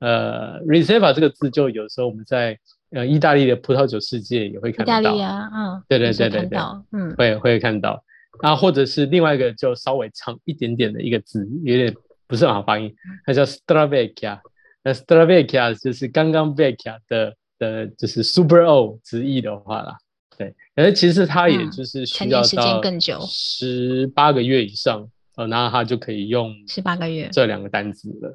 [0.01, 2.59] 呃，reserva 这个字就有时候我们在
[2.91, 5.01] 呃意大利的葡萄酒世界也会看到。
[5.01, 6.59] 意大利啊，嗯，对对对对对，
[6.91, 8.05] 嗯，会会看到。
[8.41, 11.95] 啊，或者是另外一个就稍微长一点点的一个字，有点。
[12.33, 12.91] 不是很好发音，
[13.27, 14.41] 它叫 Stravecchia。
[14.83, 19.99] 那 Stravecchia 就是刚刚 Vecchia 的的，就是 Super old 直译的话啦。
[20.39, 28.35] 对，而其实它也就是需要到十八个月以上，呃，然后它就可以用十八个月这两个单词了。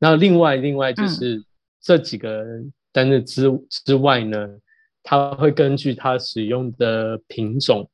[0.00, 1.40] 那另外另外就是
[1.80, 2.44] 这几个
[2.90, 4.48] 单词之之外呢，
[5.04, 7.88] 它会根据它使用的品种，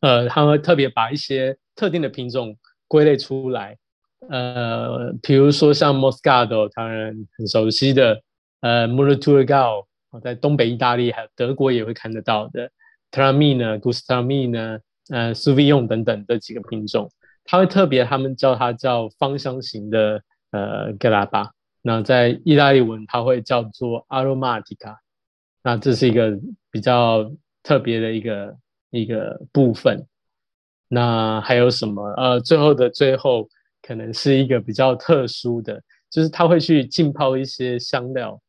[0.00, 2.54] 呃，它会特别把一些特定的品种
[2.86, 3.78] 归类出来。
[4.30, 8.22] 呃，比如说像 Moscato，当然很熟悉的，
[8.60, 9.84] 呃 m u r t u r g a o
[10.22, 12.70] 在东北意大利还有德国也会看得到的
[13.10, 17.10] t r a m i n a Gustamina，呃 s u v i o n 等等这几个品种，
[17.44, 21.50] 它会特别，他们叫它叫芳香型的呃格拉巴。
[21.82, 24.98] 那在意大利文，它会叫做 Aromatica。
[25.64, 26.38] 那这是一个
[26.70, 27.32] 比较
[27.64, 28.56] 特别的一个
[28.90, 30.06] 一个部分。
[30.86, 32.12] 那还有什么？
[32.16, 33.48] 呃，最后的最后。
[33.82, 38.40] 可能是一个比较特殊的，就是他会去浸泡一些香料，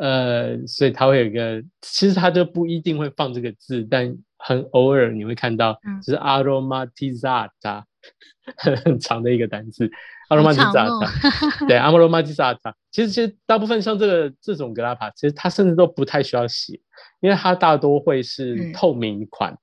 [0.00, 7.82] 呃，所以他会有一个，其实他就不一定会放这个字，但很偶尔你会看到，就是 aromatizata，
[8.56, 9.88] 很长的一个单词
[10.30, 16.80] ，aromatizata， 对，aromatizata，其实其实大部分像这个这种格拉帕，其实它甚至都不太需要写，
[17.20, 19.56] 因为它大多会是透明款，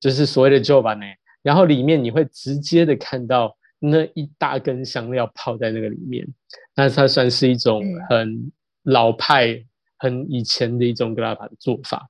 [0.00, 3.56] 就是所谓的 j o v a n e 然后里面你会直接的看到。
[3.86, 6.26] 那一大根香料泡在那个里面，
[6.74, 8.50] 那它算是一种很
[8.82, 9.62] 老派、
[9.98, 12.08] 很以前的一种格拉帕的做法。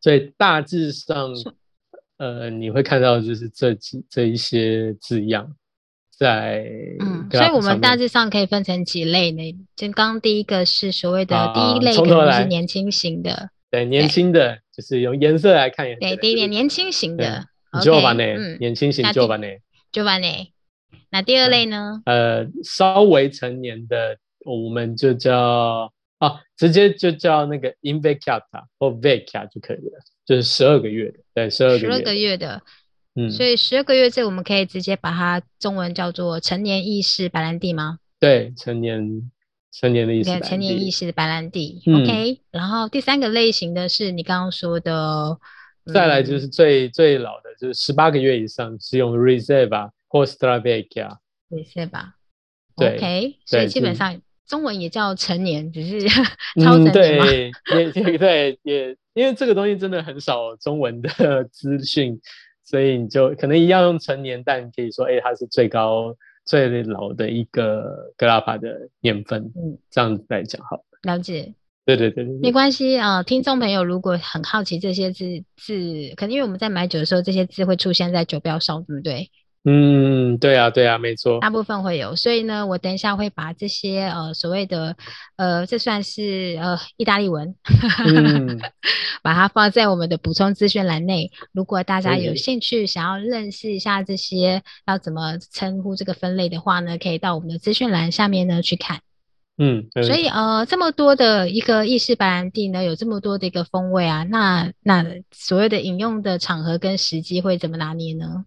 [0.00, 1.30] 所以大致上，
[2.18, 5.54] 呃，你会看到就是这几这一些字样
[6.10, 6.64] 在。
[7.00, 9.56] 嗯，所以我们大致上可以分成几类呢？
[9.74, 13.50] 就刚第一个是所谓的第一类，可能是年轻型的。
[13.70, 15.86] 对，年轻的就是用颜色来看。
[15.98, 17.46] 对，第一点年轻型的。
[17.82, 19.58] 就把那年轻型就把那
[19.90, 20.52] 就把那。
[21.12, 22.02] 那第二类呢？
[22.06, 31.80] 呃，稍微成年的，我们就叫啊，直接就叫那个 invecchiata 或 vecchia 就可以了，就是十二个月的，对，十二个月。
[31.80, 32.62] 十二个月的，
[33.14, 37.98] 嗯，所以十二个月这我们可以直接把它中文叫做成年意式白兰地吗？
[38.18, 39.30] 对，成年
[39.70, 40.40] 成年的意思。
[40.40, 42.40] 成年意式的白兰地，OK。
[42.50, 45.36] 然后第三个类型的是你刚刚说的，
[45.92, 49.90] 再来就是最最老的，就是十八个月以上是用 reserve。
[50.12, 51.16] 或 Stravecchia，
[51.48, 52.16] 也是吧
[52.74, 56.06] ？OK，所以基本上中文也叫成年，只是
[56.62, 57.24] 超成年嘛。
[57.24, 62.20] 对，也对，也因为这个东西真的很少中文的资讯，
[62.62, 69.42] 所以你就可能一样用成年，但可以说，哎，它是最高最老的一个格拉帕的年份。
[69.56, 70.84] 嗯，这样子来讲，好。
[71.04, 71.54] 了解。
[71.86, 73.22] 对对对，没关系啊。
[73.22, 75.24] 听众朋友如果很好奇这些字
[75.56, 79.30] 字，可能因为我们在买酒的时候，这些字会出现在酒标上，对不对？
[79.64, 84.96] 嗯，对啊，对啊，没错，大部分会有，所以呢，我等一下会把这些呃所谓的
[85.36, 87.54] 呃，这算是呃意大利文，
[89.22, 91.30] 把它放在我们的补充资讯栏内。
[91.52, 99.00] 如果大家有兴趣想要认识一下这些要怎么称呼这个分类的话呢，可以到我们的资讯栏下面呢去看。
[99.58, 108.44] 嗯，所以呃，这么多的一个意式白兰地呢，有这么多的一个风味啊，那那所谓的饮用的场合跟时机会怎么拿捏呢？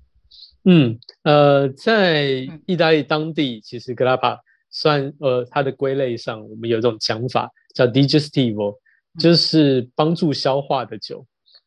[0.67, 4.39] 嗯，呃，在意大利当地，其实格拉帕
[4.71, 8.75] 算呃它的归类上，我们有一种讲法叫 digestivo，
[9.19, 11.23] 就是帮助消化的酒。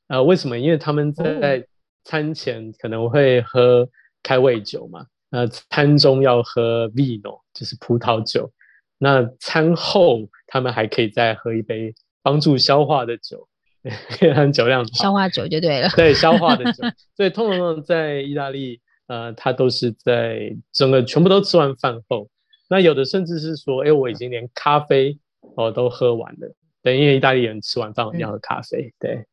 [0.08, 0.58] 呃，为什么？
[0.58, 1.64] 因为他们在
[2.02, 3.88] 餐前可能会喝
[4.20, 8.50] 开胃酒嘛，那餐中要喝 vino，就是葡萄酒。
[8.98, 13.46] 那餐后他们还可以再喝一杯帮助消化的酒，
[14.52, 15.88] 酒量消化酒就对了。
[15.94, 16.82] 对，消化的酒。
[17.16, 18.80] 所以通常在意大利。
[19.08, 22.28] 呃，他都是在整个全部都吃完饭后，
[22.70, 25.18] 那有的甚至是说，哎，我已经连咖啡
[25.56, 26.54] 哦都喝完了。
[26.82, 28.92] 对，因为意大利人吃完饭一定要喝咖啡。
[29.00, 29.24] 对，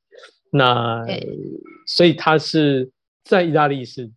[0.52, 1.06] 那
[1.86, 2.90] 所以他是
[3.24, 4.10] 在意大利是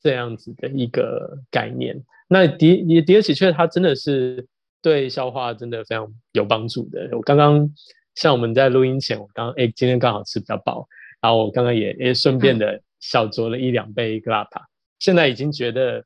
[0.00, 2.02] 这样子的一个概念。
[2.26, 4.46] 那迪迪迪尔喜鹊它真的是
[4.80, 7.08] 对消化真的非常有帮助的。
[7.12, 7.70] 我刚刚
[8.14, 10.88] 像我们在录音前，我刚哎今天刚好吃比较饱，
[11.20, 14.66] 然后我刚刚也也顺便的小酌了一两杯格拉帕，
[15.02, 16.04] 现在已经觉得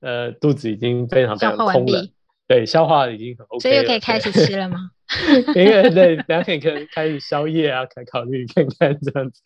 [0.00, 2.04] 呃肚子已经非常非常空了，
[2.48, 4.90] 对，消化已经很 OK，所以又可以开始吃了吗？
[5.54, 9.40] 因为对，等下可以开开始宵夜啊，可以考虑看看这样子。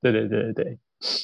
[0.00, 0.78] 对对对对对。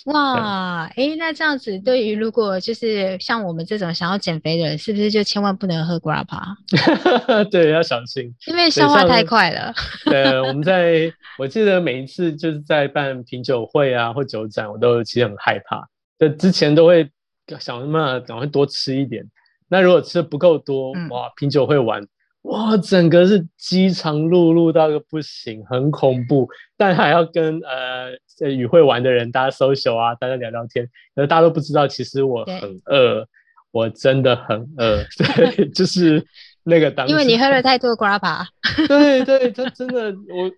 [0.04, 6.54] 哇，哎，那这样子，对于如果就是像我们这种想要减肥的人，是不是就千万不能喝 grappa？
[7.50, 9.72] 对，要小心，因为消化太快了。
[10.04, 15.88] 对， 我们在我记得每一次就是在办品酒会啊或酒展，我都其实很害怕，
[16.20, 17.10] 就之前都会
[17.58, 19.24] 想什么赶快多吃一点。
[19.68, 22.06] 那如果吃的不够多，哇，品酒会完。
[22.42, 26.48] 哇，整个是饥肠辘辘到个不行，很恐怖。
[26.76, 30.86] 但还要跟呃与会玩的人大家 social 啊，大家聊聊天。
[31.14, 33.26] 可是大家都不知道，其实我很饿，
[33.72, 35.04] 我真的很饿。
[35.18, 36.24] 对， 就是
[36.64, 37.06] 那个当。
[37.08, 38.44] 因为你喝了太多 grappa。
[38.88, 40.12] 对对，他真的，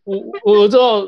[0.04, 1.02] 我我我知道，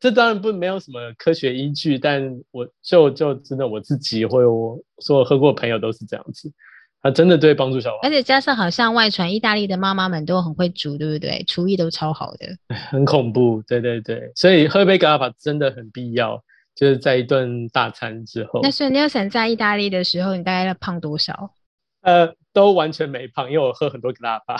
[0.00, 6.50] 这当然不没有什么科学依据，但我就就真的我自己会，我说我喝过朋友都是这样子。
[7.02, 11.42] 它真的对帮助消化，而且加上好像外传意大利的妈妈们都很会煮，对不对？
[11.46, 12.46] 厨艺都超好的，
[12.90, 14.30] 很恐怖，对对对。
[14.34, 16.42] 所以喝杯格拉法真的很必要，
[16.74, 18.60] 就是在一顿大餐之后。
[18.62, 21.54] 那所以 Nelson 在意大利的时候，你大概要胖多少？
[22.02, 24.56] 呃，都完全没胖，因为我喝很多格拉法。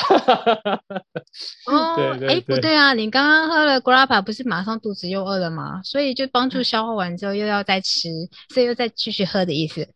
[1.66, 5.80] 哦，哎，不对啊，你刚刚喝了格拉法，不是马上肚子又饿了吗？
[5.82, 8.08] 所以就帮助消化完之后又要再吃，
[8.52, 9.88] 所以又再继续喝的意思。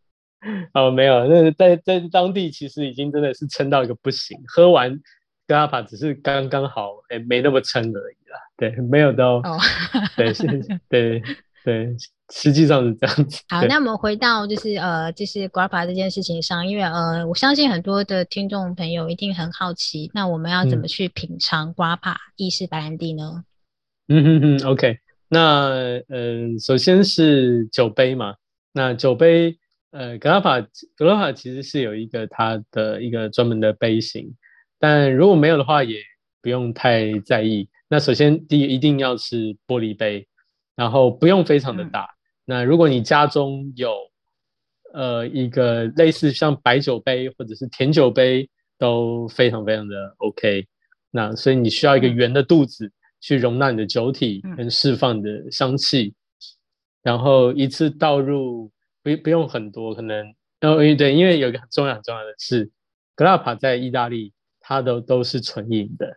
[0.75, 5.01] 哦，没有，那在在当地其实已经真的是撑到一个不行，喝完
[5.47, 8.39] 格拉帕只是刚刚好，哎，没那么撑而已啦。
[8.57, 9.41] 对，没有到，
[10.17, 10.47] 对，是，
[10.89, 11.23] 对
[11.65, 11.97] 对，
[12.37, 13.43] 实际上是这样子。
[13.49, 23.45] 好，那我们回到就是呃，就是格拉帕这件事情上，因为呃，我相信很多的听众朋友一定很好奇，那我们要怎么去品尝格拉帕意式白兰地呢？
[24.09, 28.35] 嗯哼哼，OK，那嗯，首先是酒杯嘛，
[28.73, 29.57] 那酒杯。
[29.97, 30.61] 呃，格拉法
[30.97, 34.35] 格拉法其实是有一个它的一个专门的杯型，
[34.81, 36.01] 但如果没有的话，也
[36.43, 37.69] 不用太在意。
[37.87, 40.27] 那首先第一一定要是玻璃杯，
[40.75, 42.09] 然后不用非常的大。
[42.45, 43.95] 那如果你家中有
[44.93, 50.67] 呃一个类似像白酒杯或者是甜酒杯，都非常非常的 OK。
[51.11, 56.15] 那所以你需要一个圆的肚子去容纳你的酒体跟释放你的香气，
[57.03, 58.71] 然后一次倒入。
[59.05, 60.27] 不不用很多，可能
[60.63, 62.71] 哦，对，因为有一个很重要很重要的是，
[63.15, 66.17] 格拉帕在意大利，它都都是纯饮的，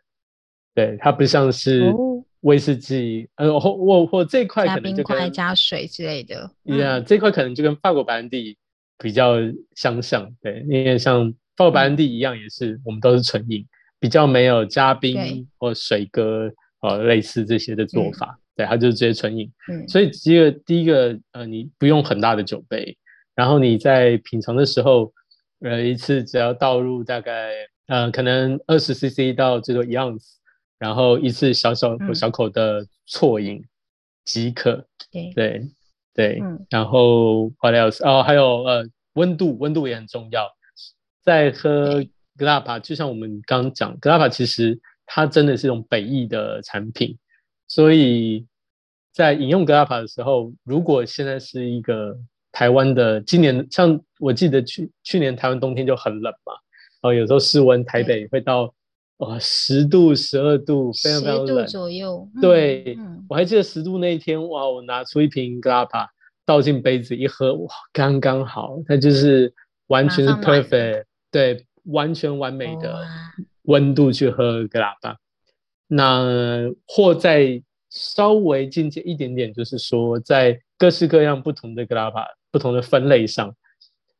[0.74, 1.94] 对，它不像是
[2.42, 8.58] 威士忌，呃，或或或这块可能就跟加水之类的，呀，这块可能就跟法国白兰地
[8.98, 9.36] 比较
[9.76, 13.66] 相像，对，因为像法国白兰地一样，也是我们都是纯饮，
[14.00, 18.40] 比较没有加冰或水哥，呃，类似这些的做法。
[18.56, 22.98] 对，它就是直接纯饮，嗯，所以第一个第一个呃，你不用很大的酒杯，
[23.36, 25.14] 然后你在品尝的时候，
[25.60, 27.52] 呃，一次只要倒入大概
[27.86, 30.37] 呃，可能二十 CC 到最多一盎司，
[30.80, 33.64] 然后一次小小小口的啜饮
[34.26, 34.86] 即可。
[35.12, 35.62] 对对
[36.14, 38.04] 对，然后 what else？
[38.04, 40.50] 哦，还有呃，温度温度也很重要，
[41.24, 42.04] 在喝
[42.36, 47.18] 格拉帕，就像我们刚刚讲，格拉帕其实它真的是一种北意的产品。
[47.68, 48.48] 所以
[49.14, 52.18] 在饮用格拉帕的时候，如果现在是一个
[52.52, 56.54] 台湾的今年，像我记得去去年台湾冬天就很冷嘛，
[57.02, 58.74] 然后有时候室温台北会到
[59.18, 62.30] 哇十度、十二度，非常非常冷左右。
[62.40, 62.96] 对，
[63.28, 66.08] 我还记得十度那一天，哇，我拿出一瓶格拉帕
[66.46, 69.52] 倒进杯子一喝，哇，刚刚好，它就是
[69.88, 73.04] 完全是 perfect，对，完全完美的
[73.64, 75.18] 温度去喝格拉帕。
[75.88, 83.56] 那或在稍微进阶一点点，就是说，在各式各样不同的格拉巴不同的分类上，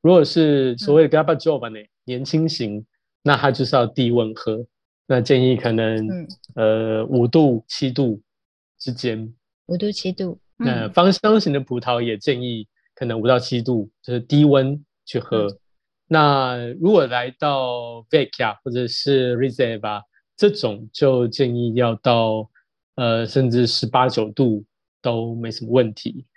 [0.02, 2.84] 如果是所谓的格拉巴 j o 吧呢，年轻型，
[3.22, 4.66] 那它就是要低温喝。
[5.08, 8.22] 那建议可能呃五度七度
[8.78, 9.34] 之间，
[9.66, 10.40] 五度七度。
[10.58, 15.48] 那芳香型的葡萄也建议可能五到七度，就是低温去喝。
[16.08, 20.04] 那如果来到 Vecchia 或者是 Reserva。
[20.40, 22.48] 这种就建议要到
[22.94, 24.64] 呃，甚至十八九度
[25.02, 26.28] 都没什么问题。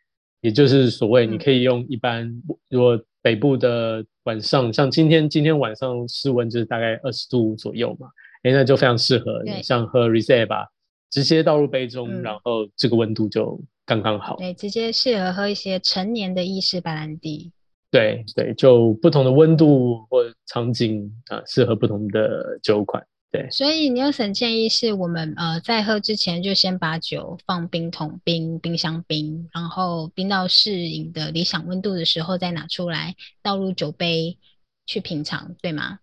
[0.40, 2.26] 也就是所谓，你可以用一般
[2.70, 8.08] 如果北部的晚上，像今天今天晚上室温就是大概二十度左右嘛，
[8.42, 10.66] 哎，那就非常适合你像喝 Reserve
[11.10, 14.36] 直接倒入杯中，然后这个温度就刚刚好。
[14.36, 17.52] 对，直接适合喝一些成年的意式白兰地。
[17.90, 23.04] 对对，就不同的温度或场景啊，适合不同的酒款。
[23.32, 34.38] 对，所以 Nelson 建议是我们呃在喝之前就先把酒放冰桶冰、冰箱冰，然后冰到适应的理想温度的时候再拿出来倒入酒杯
[34.86, 35.98] 去品尝，对吗？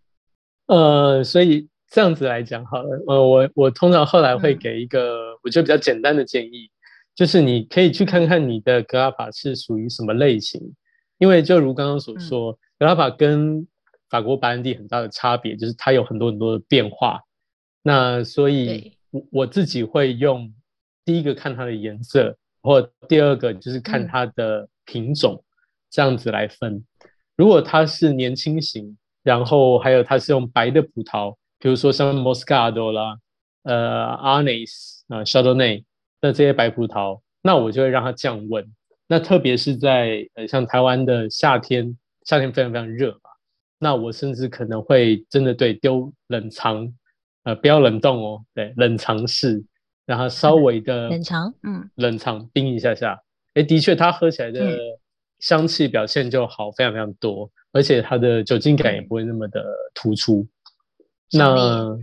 [0.67, 6.69] 呃，所以这样子来讲好了，呃，我我通常后来会给一个我觉得比较简单的建议，
[7.15, 10.61] 就是你可以去看看你的格拉法是属于什么类型，
[11.17, 13.67] 因为就如刚刚所说，格拉法跟
[14.11, 17.19] 法国白兰地很大的差别就是它有很多很多的变化，
[17.81, 20.53] 那所以我我自己会用
[21.03, 22.79] 第一个看它的颜色，或
[23.09, 25.43] 第二个就是看它的品种，
[25.89, 26.85] 这样子来分。
[27.35, 33.17] 如果它是年轻型，然后还有它是用白的葡萄，比如说像 Moscato 啦、
[33.63, 35.83] 呃 Arnes 啊、Chardonnay
[36.21, 38.65] 的这些白葡萄，那我就会让它降温。
[39.07, 43.17] 那特别是在呃像台湾的夏天，夏天非常非常热。
[43.79, 46.91] 那我甚至可能会真的对丢冷藏，
[47.43, 49.63] 呃，不要冷冻哦，对，冷藏室，
[50.05, 53.21] 让它稍微的冷藏，嗯，冷藏冰一下下，
[53.53, 54.77] 哎，的确它喝起来的
[55.39, 60.45] 香气表现就好非常非常多，而且它的酒精感也不会那么的突出。
[61.31, 61.53] 那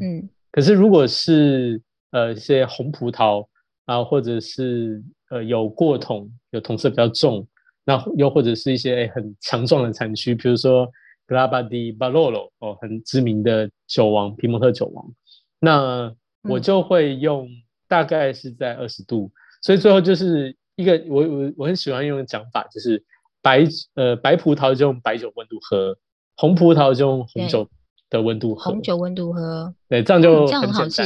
[0.00, 3.46] 嗯，可是如果是呃一些红葡萄
[3.86, 7.46] 啊，或者是呃有过桶，有桶色比较重，
[7.84, 10.88] 那又或者是一些很强壮的产区，比如说。
[11.26, 15.10] 格拉巴迪巴洛罗哦，很知名的酒王，皮蒙特酒王。
[15.58, 17.48] 那我就会用
[17.88, 23.02] 大概是在二十度，所以最后就是一个我我我很喜欢用的讲法，就是
[23.40, 23.64] 白
[23.94, 25.96] 呃白葡萄就用白酒温度喝，
[26.36, 27.66] 红葡萄就用红酒
[28.10, 28.70] 的温度喝。
[28.70, 31.02] 红酒温度喝，对，这样就这样很好记。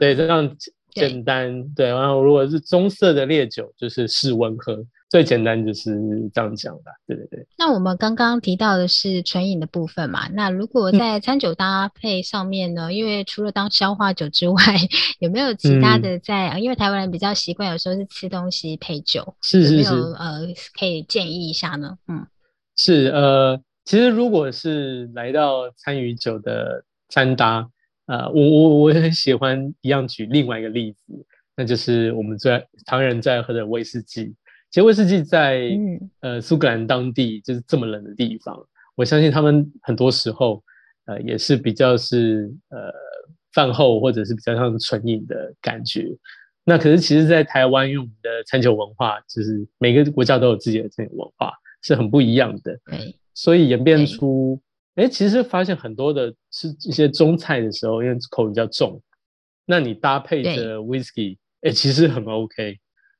[0.00, 0.56] 对，这样
[0.92, 1.68] 简单。
[1.74, 4.84] 对，然后如果是棕色的烈酒，就是室温喝。
[5.10, 5.92] 最简单就是
[6.34, 7.46] 这样讲的，对对对。
[7.56, 10.28] 那我们刚刚提到的是纯饮的部分嘛？
[10.32, 12.92] 那如果在餐酒搭配上面呢？
[12.92, 14.58] 因为除了当消化酒之外，
[15.20, 16.58] 有没有其他的在？
[16.58, 20.40] 因为台湾人比较习惯有时候是吃东西配酒，是是是，呃，
[20.76, 21.96] 可以建议一下呢？
[22.08, 22.26] 嗯，
[22.74, 27.68] 是呃，其实如果是来到参与酒的餐搭，
[28.06, 31.26] 呃，我我我很喜欢一样举另外一个例子，
[31.56, 34.34] 那就是我们最常人在喝的威士忌。
[34.70, 35.70] 其实威士忌在
[36.20, 38.58] 呃苏格兰当地就是这么冷的地方，
[38.96, 40.62] 我相信他们很多时候
[41.06, 42.92] 呃也是比较是呃
[43.52, 46.08] 饭后或者是比较像纯饮的感觉。
[46.64, 52.80] 那可是其实，在台湾，因为我们的餐酒文化，就是每个国家都有自己的餐酒文化，是很不一样的。
[52.86, 54.60] 对，所以演变出，
[54.94, 59.02] 哎，其实发现很多的吃一些中菜的时候，因为口味比较重，
[59.66, 62.78] 那你搭配着 whisky，哎，其实很 OK。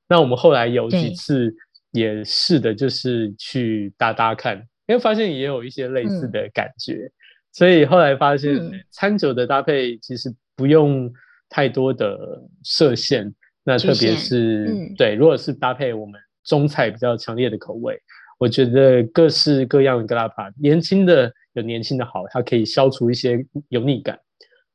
[0.09, 1.53] 那我们后来有几次
[1.93, 4.57] 也试的，就是去搭搭看，
[4.87, 7.11] 因为发现也有一些类似的感觉，
[7.53, 8.59] 所以后来发现
[8.91, 11.13] 餐酒的搭配其实不用
[11.49, 12.17] 太多的
[12.63, 13.35] 设限。
[13.67, 17.99] 那特别是对，如果是搭配我们中菜比较强烈的口味，
[18.45, 24.21] 我觉得各式各样的格拉帕，年轻的有年轻的好，它可以消除一些油腻感。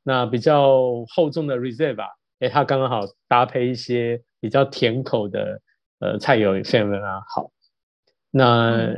[0.02, 2.04] 那比较厚重的 Reserve，
[2.40, 4.20] 哎，它刚刚好搭配一些。
[4.42, 5.60] 比较甜口的
[5.98, 7.50] 呃菜油也非常非常好。
[8.30, 8.88] 那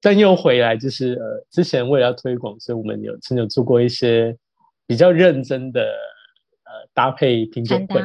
[0.00, 4.38] 但又回来就是呃，之前为了要推广，所以我们有曾经做过一些
[4.86, 8.00] 比较认真的呃搭配品酒会。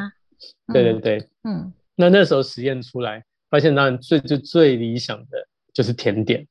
[0.74, 1.72] 对对对，嗯。
[1.96, 5.48] 那那时候实验出来，发现当然最最最理想的
[5.80, 6.46] 就是甜点，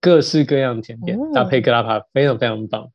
[0.00, 2.90] 各式各样甜点搭配格拉帕非常非常棒。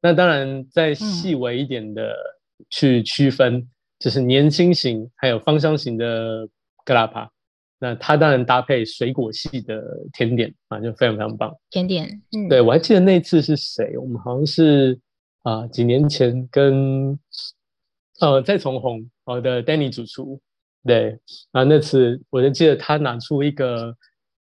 [0.00, 2.14] 那当然再细微一点的
[2.70, 3.68] 去区分。
[3.98, 6.48] 就是年轻型，还有芳香型的
[6.84, 7.28] 格拉帕，
[7.80, 11.52] 那它当然搭配水果系的甜点啊，就非常非常棒。
[11.68, 14.96] 甜点，嗯，对我还记得那次是谁，我们好像是
[15.42, 17.18] 啊几年前跟
[18.20, 20.40] 呃再从红我的 Danny 主厨，
[20.84, 21.18] 对
[21.50, 23.92] 啊那次我就记得他拿出一个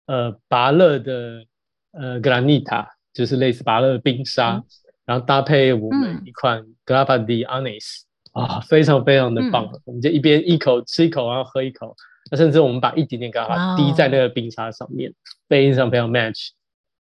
[0.06, 1.44] 呃拔乐的
[1.92, 4.62] 呃格兰尼塔，就是类似拔乐冰沙，
[5.04, 8.02] 然后搭配我们一款格拉帕迪 Anis。
[8.32, 9.66] 啊，非常非常的棒！
[9.86, 11.96] 我们就一边一口吃一口，然后喝一口，
[12.30, 15.10] 那甚至我们把一点点给它滴在那个冰沙上面，
[15.48, 16.50] 非常非常 match，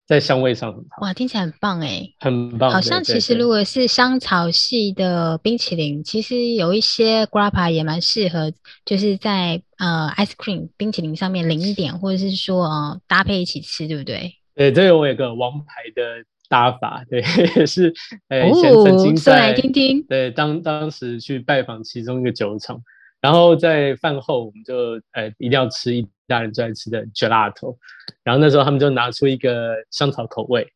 [0.09, 1.03] 在香味上很好。
[1.03, 2.71] 哇，听起来很棒哎，很棒。
[2.71, 8.51] 好像其实如果是香草系的冰淇淋，其实有一些 grappa 也蛮适合，
[8.83, 14.33] 就是在呃 ice cream 冰淇淋上面淋一点，或者是说呃搭配一起吃，对不对？
[14.55, 17.21] 对，这个我有个王牌的搭法，对，
[17.55, 17.93] 也是
[18.29, 20.01] 呃以前曾经说来在听听。
[20.09, 22.81] 对当当时去拜访其中一个酒厂，
[23.21, 24.75] 然后在饭后我们就
[25.11, 27.75] 呃一定要吃意大利人最爱吃的 gelato，
[28.23, 30.67] 然后那时候他们就拿出一个香草口味，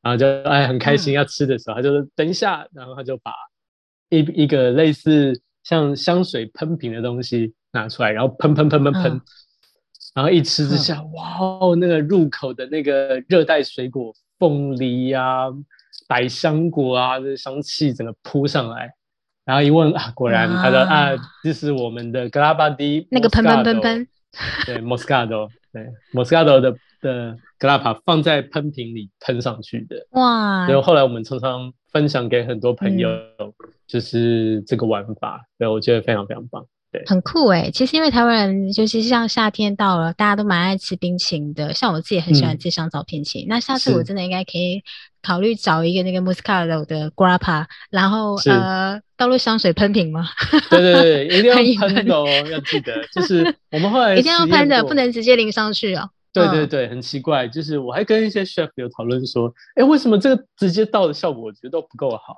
[0.00, 1.14] 然后就哎很开心嗯。
[1.14, 3.32] 要吃的时候，他就说等一下，然后他就把
[4.08, 9.20] 一一个类似像香水喷瓶的东西拿出来，然后喷喷喷喷喷，嗯。
[10.14, 15.44] 然后一吃之下，哇哦，那个入口的那个热带水果，凤梨啊、
[16.08, 18.92] 百香果啊，这香气整个扑上来。
[19.44, 21.10] 然后一问啊，果然他说啊，
[21.42, 24.08] 这是我们的格拉巴迪那个喷喷喷喷，
[24.66, 30.06] 对，Moscato，对，Moscato 的的格拉帕放在喷瓶里喷上去的。
[30.10, 33.52] 哇然后后来我们常常分享给很多朋友，嗯
[33.86, 36.64] 就是这个玩法，对我觉得非常非常棒。
[37.06, 41.72] 很酷诶、其实因为台湾人，尤其是像夏天到了，大家都蛮爱吃冰淇淋的。
[41.72, 43.46] 像我自己也很喜欢嗯吃香草冰淇淋。
[43.48, 44.82] 那下次我真的应该可以
[45.22, 50.26] 考虑找一个那个 Moscato 的 grappa，然后呃倒入香水喷瓶吗？
[50.68, 51.56] 对对对，一定要
[51.88, 56.02] 喷的哦，要记得，就是我们后来 一定要喷的，不能直接淋上去哦。
[56.04, 62.36] 嗯对对对，很奇怪，就是我还跟一些 chef 有讨论说，哎，为什么这个直接倒的效果我觉得都不够好？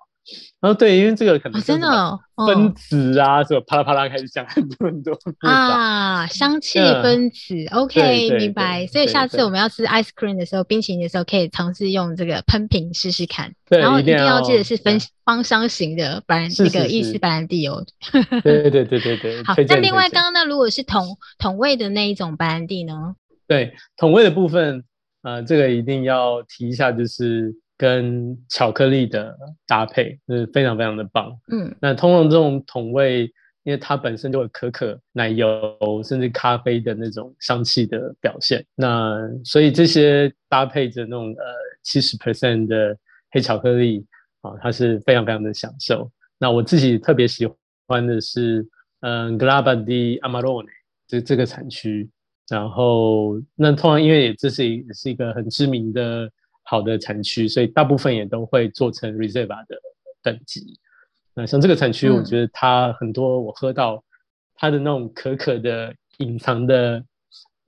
[0.61, 5.19] 然后对，因为这个可能哦，真的分子啊，什么啪啦啪啦开始讲很多很多。
[5.41, 8.87] 啊，香气嗯分子，OK，明白。
[8.87, 13.53] 所以下次我们要吃 ice cream 的时候，冰淇淋的时候，可以尝试用这个喷瓶试试看。
[13.69, 17.85] 对然后一一定定要记得是分对芳香型的白兰是那个意式白兰地哦。
[18.45, 23.17] 对对对对对，好，那另外刚刚呢，如果是同同味的那一种白兰地呢？
[23.49, 24.85] 对同味的部分，
[25.23, 27.53] 呃，这个一定要提一下，就是
[27.83, 31.37] 跟巧克力的搭配，是非常非常的棒。
[31.51, 33.23] 嗯那通常这种桶味，
[33.65, 41.45] 因为它本身就有可可、奶油甚至咖啡的那种香气的表现，那所以这些搭配着那种呃
[41.83, 42.97] 七十 percent 的
[43.33, 44.07] 黑巧克力
[44.43, 46.09] 啊，它是非常非常的享受。
[46.39, 47.51] 那我自己特别喜
[47.89, 48.65] 欢的是，
[49.01, 50.69] 嗯 g l a b a di Amarone
[51.09, 52.09] 这这个产区，
[52.49, 56.31] 然后那通常因为也这是一也是一个很知名的
[56.63, 59.77] 好的产区，所以大部分也都会做成 Reserva 的
[60.23, 60.79] 等级。
[61.35, 64.03] 那像这个产区，我嗯觉得它很多我喝到
[64.55, 67.03] 它的那种可可的隐藏的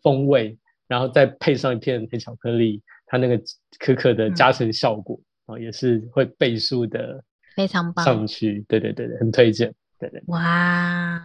[0.03, 3.41] 风味，然后再配上一片黑巧克力，它那个
[3.79, 7.23] 可可的嗯加成效果啊、也是会倍数的
[7.55, 8.65] 非常棒上去。
[8.69, 9.75] 对对对对，很推荐。
[9.99, 11.23] 对对哇，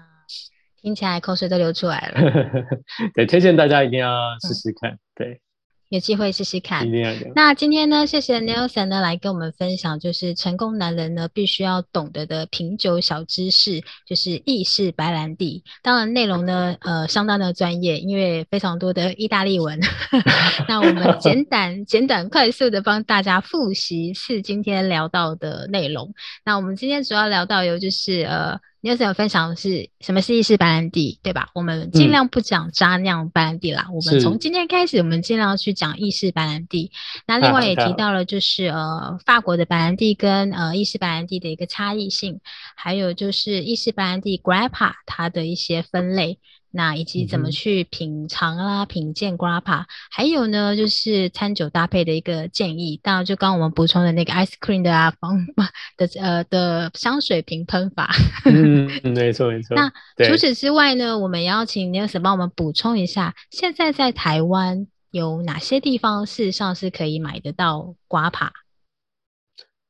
[0.81, 2.67] 听起来口水都流出来了，
[3.15, 4.97] 对，推荐大家一定要试试看。
[5.15, 5.41] 对，
[5.89, 6.87] 有机会试试看。
[7.35, 15.63] 那今天呢，谢谢 Nelson 呢来跟我们分享，就是成功男人呢必须要懂得的品酒小知识，就是意式白兰地。
[15.81, 19.79] 当然内容呢，呃，相当的专业，因为非常多的意大利文。
[20.69, 26.13] 那我们简短、简短、快速的帮大家复习一次今天聊到的内容。
[26.45, 28.59] 那我们今天主要聊到有就是呃。
[28.81, 31.49] Nelson 有分享的是什么是意式白兰地，对吧？
[31.53, 36.91] 我们尽嗯量不讲渣酿白兰地啦，我们从今天开始，我们尽量去讲意式白兰地。
[37.27, 42.39] 那另外也提到了，就是呃法国的白兰地跟呃意式白兰地的一个差异性，
[42.75, 46.39] 还有就是意式白兰地 Grappa 它的一些分类，
[46.71, 52.99] 那以及怎么去品尝啊、品鉴 Grappa，还有呢就是餐酒搭配的一个建议。
[53.01, 58.09] 当然，就刚刚我们补充的那个 ice cream 的啊方法 的呃的香水瓶喷法。
[58.45, 59.75] 嗯，没错没错。
[59.75, 59.91] 那
[60.25, 68.49] 除此之外呢，我们也要请 Nelson 帮我们补充一下，现在在台湾有哪些地方事实上是可以买得到 Grapa？？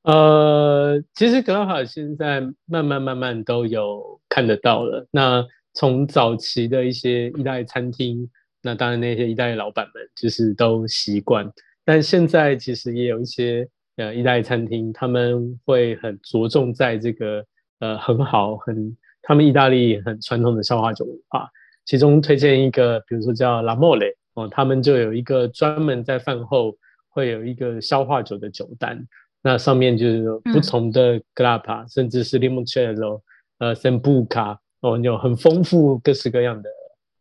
[0.03, 5.07] 呃，其实格拉法现在慢慢慢慢都有看得到了。
[5.11, 5.45] 那
[5.79, 8.29] 从早期的一些意大利餐厅，
[8.61, 11.49] 那当然那些意大利老板们就是都习惯，
[11.85, 13.65] 但现在其实也有一些
[13.95, 17.45] 呃意大利餐厅，他们会很着重在这个
[17.79, 21.49] 呃很好很他们意大利很传统的消化酒文化，
[21.85, 26.77] 其中推荐一个，比如说叫 La Mole 哦，他们就有一个专门在饭后
[27.07, 29.07] 会有一个消化酒的酒单。
[29.41, 33.21] 那上面就是有不嗯同的 grappa，、甚至是 limoncello、
[33.59, 36.69] 呃 sambuca 哦，有很丰富各式各样的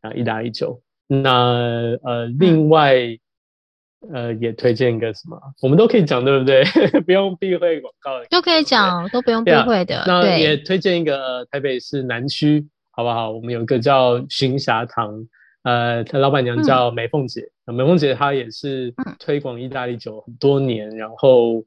[0.02, 0.80] 啊意大利酒。
[1.06, 2.94] 那呃，另外、
[4.12, 6.62] 呃也推荐一个什么，我们都可以讲，对不对？
[7.02, 10.04] 不用避讳广告，都可以讲，都不用避讳的。
[10.06, 13.30] 那也，推荐一个、呃台北市南区，好不好？
[13.32, 15.26] 我们有一个叫巡霞堂，
[15.64, 17.42] 呃，他老板娘叫梅凤姐。
[17.66, 21.62] 那梅凤姐她也是嗯推广意大利酒很多年，然后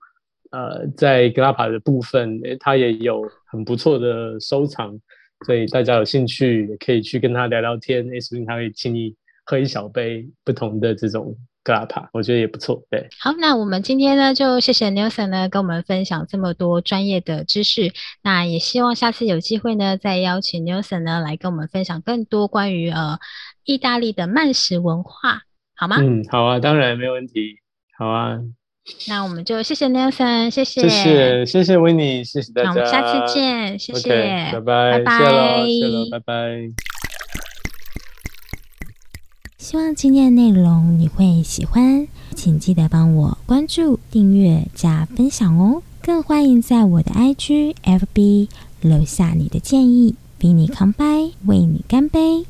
[0.52, 4.98] 呃，在格拉帕的部分，她也有很不错的收藏，
[5.46, 9.16] 所以大家有兴趣也可以去跟他聊聊天，诶，说不定他会请你
[9.46, 12.84] 喝一小杯不同的这种格拉帕，我觉得也不错。
[12.90, 17.92] 对，好，那我们今天呢，就谢谢 Nelson 呢，跟我们分享这么多专业的知识。
[18.24, 23.20] 那也希望下次有机会呢，再邀请 Nelson 呢来跟我们分享更多关于呃
[23.64, 25.42] 意大利的慢食文化，
[25.76, 25.98] 好吗？
[26.00, 27.58] 嗯，好啊，当然没有问题。
[27.98, 28.40] 好啊，
[29.08, 34.10] 那我们就谢谢 Nelson，谢谢，谢谢，谢谢 Winnie，谢谢大家，那我们下次见，谢谢，
[34.54, 35.66] 拜拜，拜拜，
[36.12, 36.72] 拜拜。
[39.58, 45.84] 希望今天的内容你会喜欢，请记得帮我关注、订阅、加分享哦。
[46.02, 48.50] 更欢迎在我的 IG、FB
[48.82, 52.46] 留下你的建议，比你扛杯，为你干杯。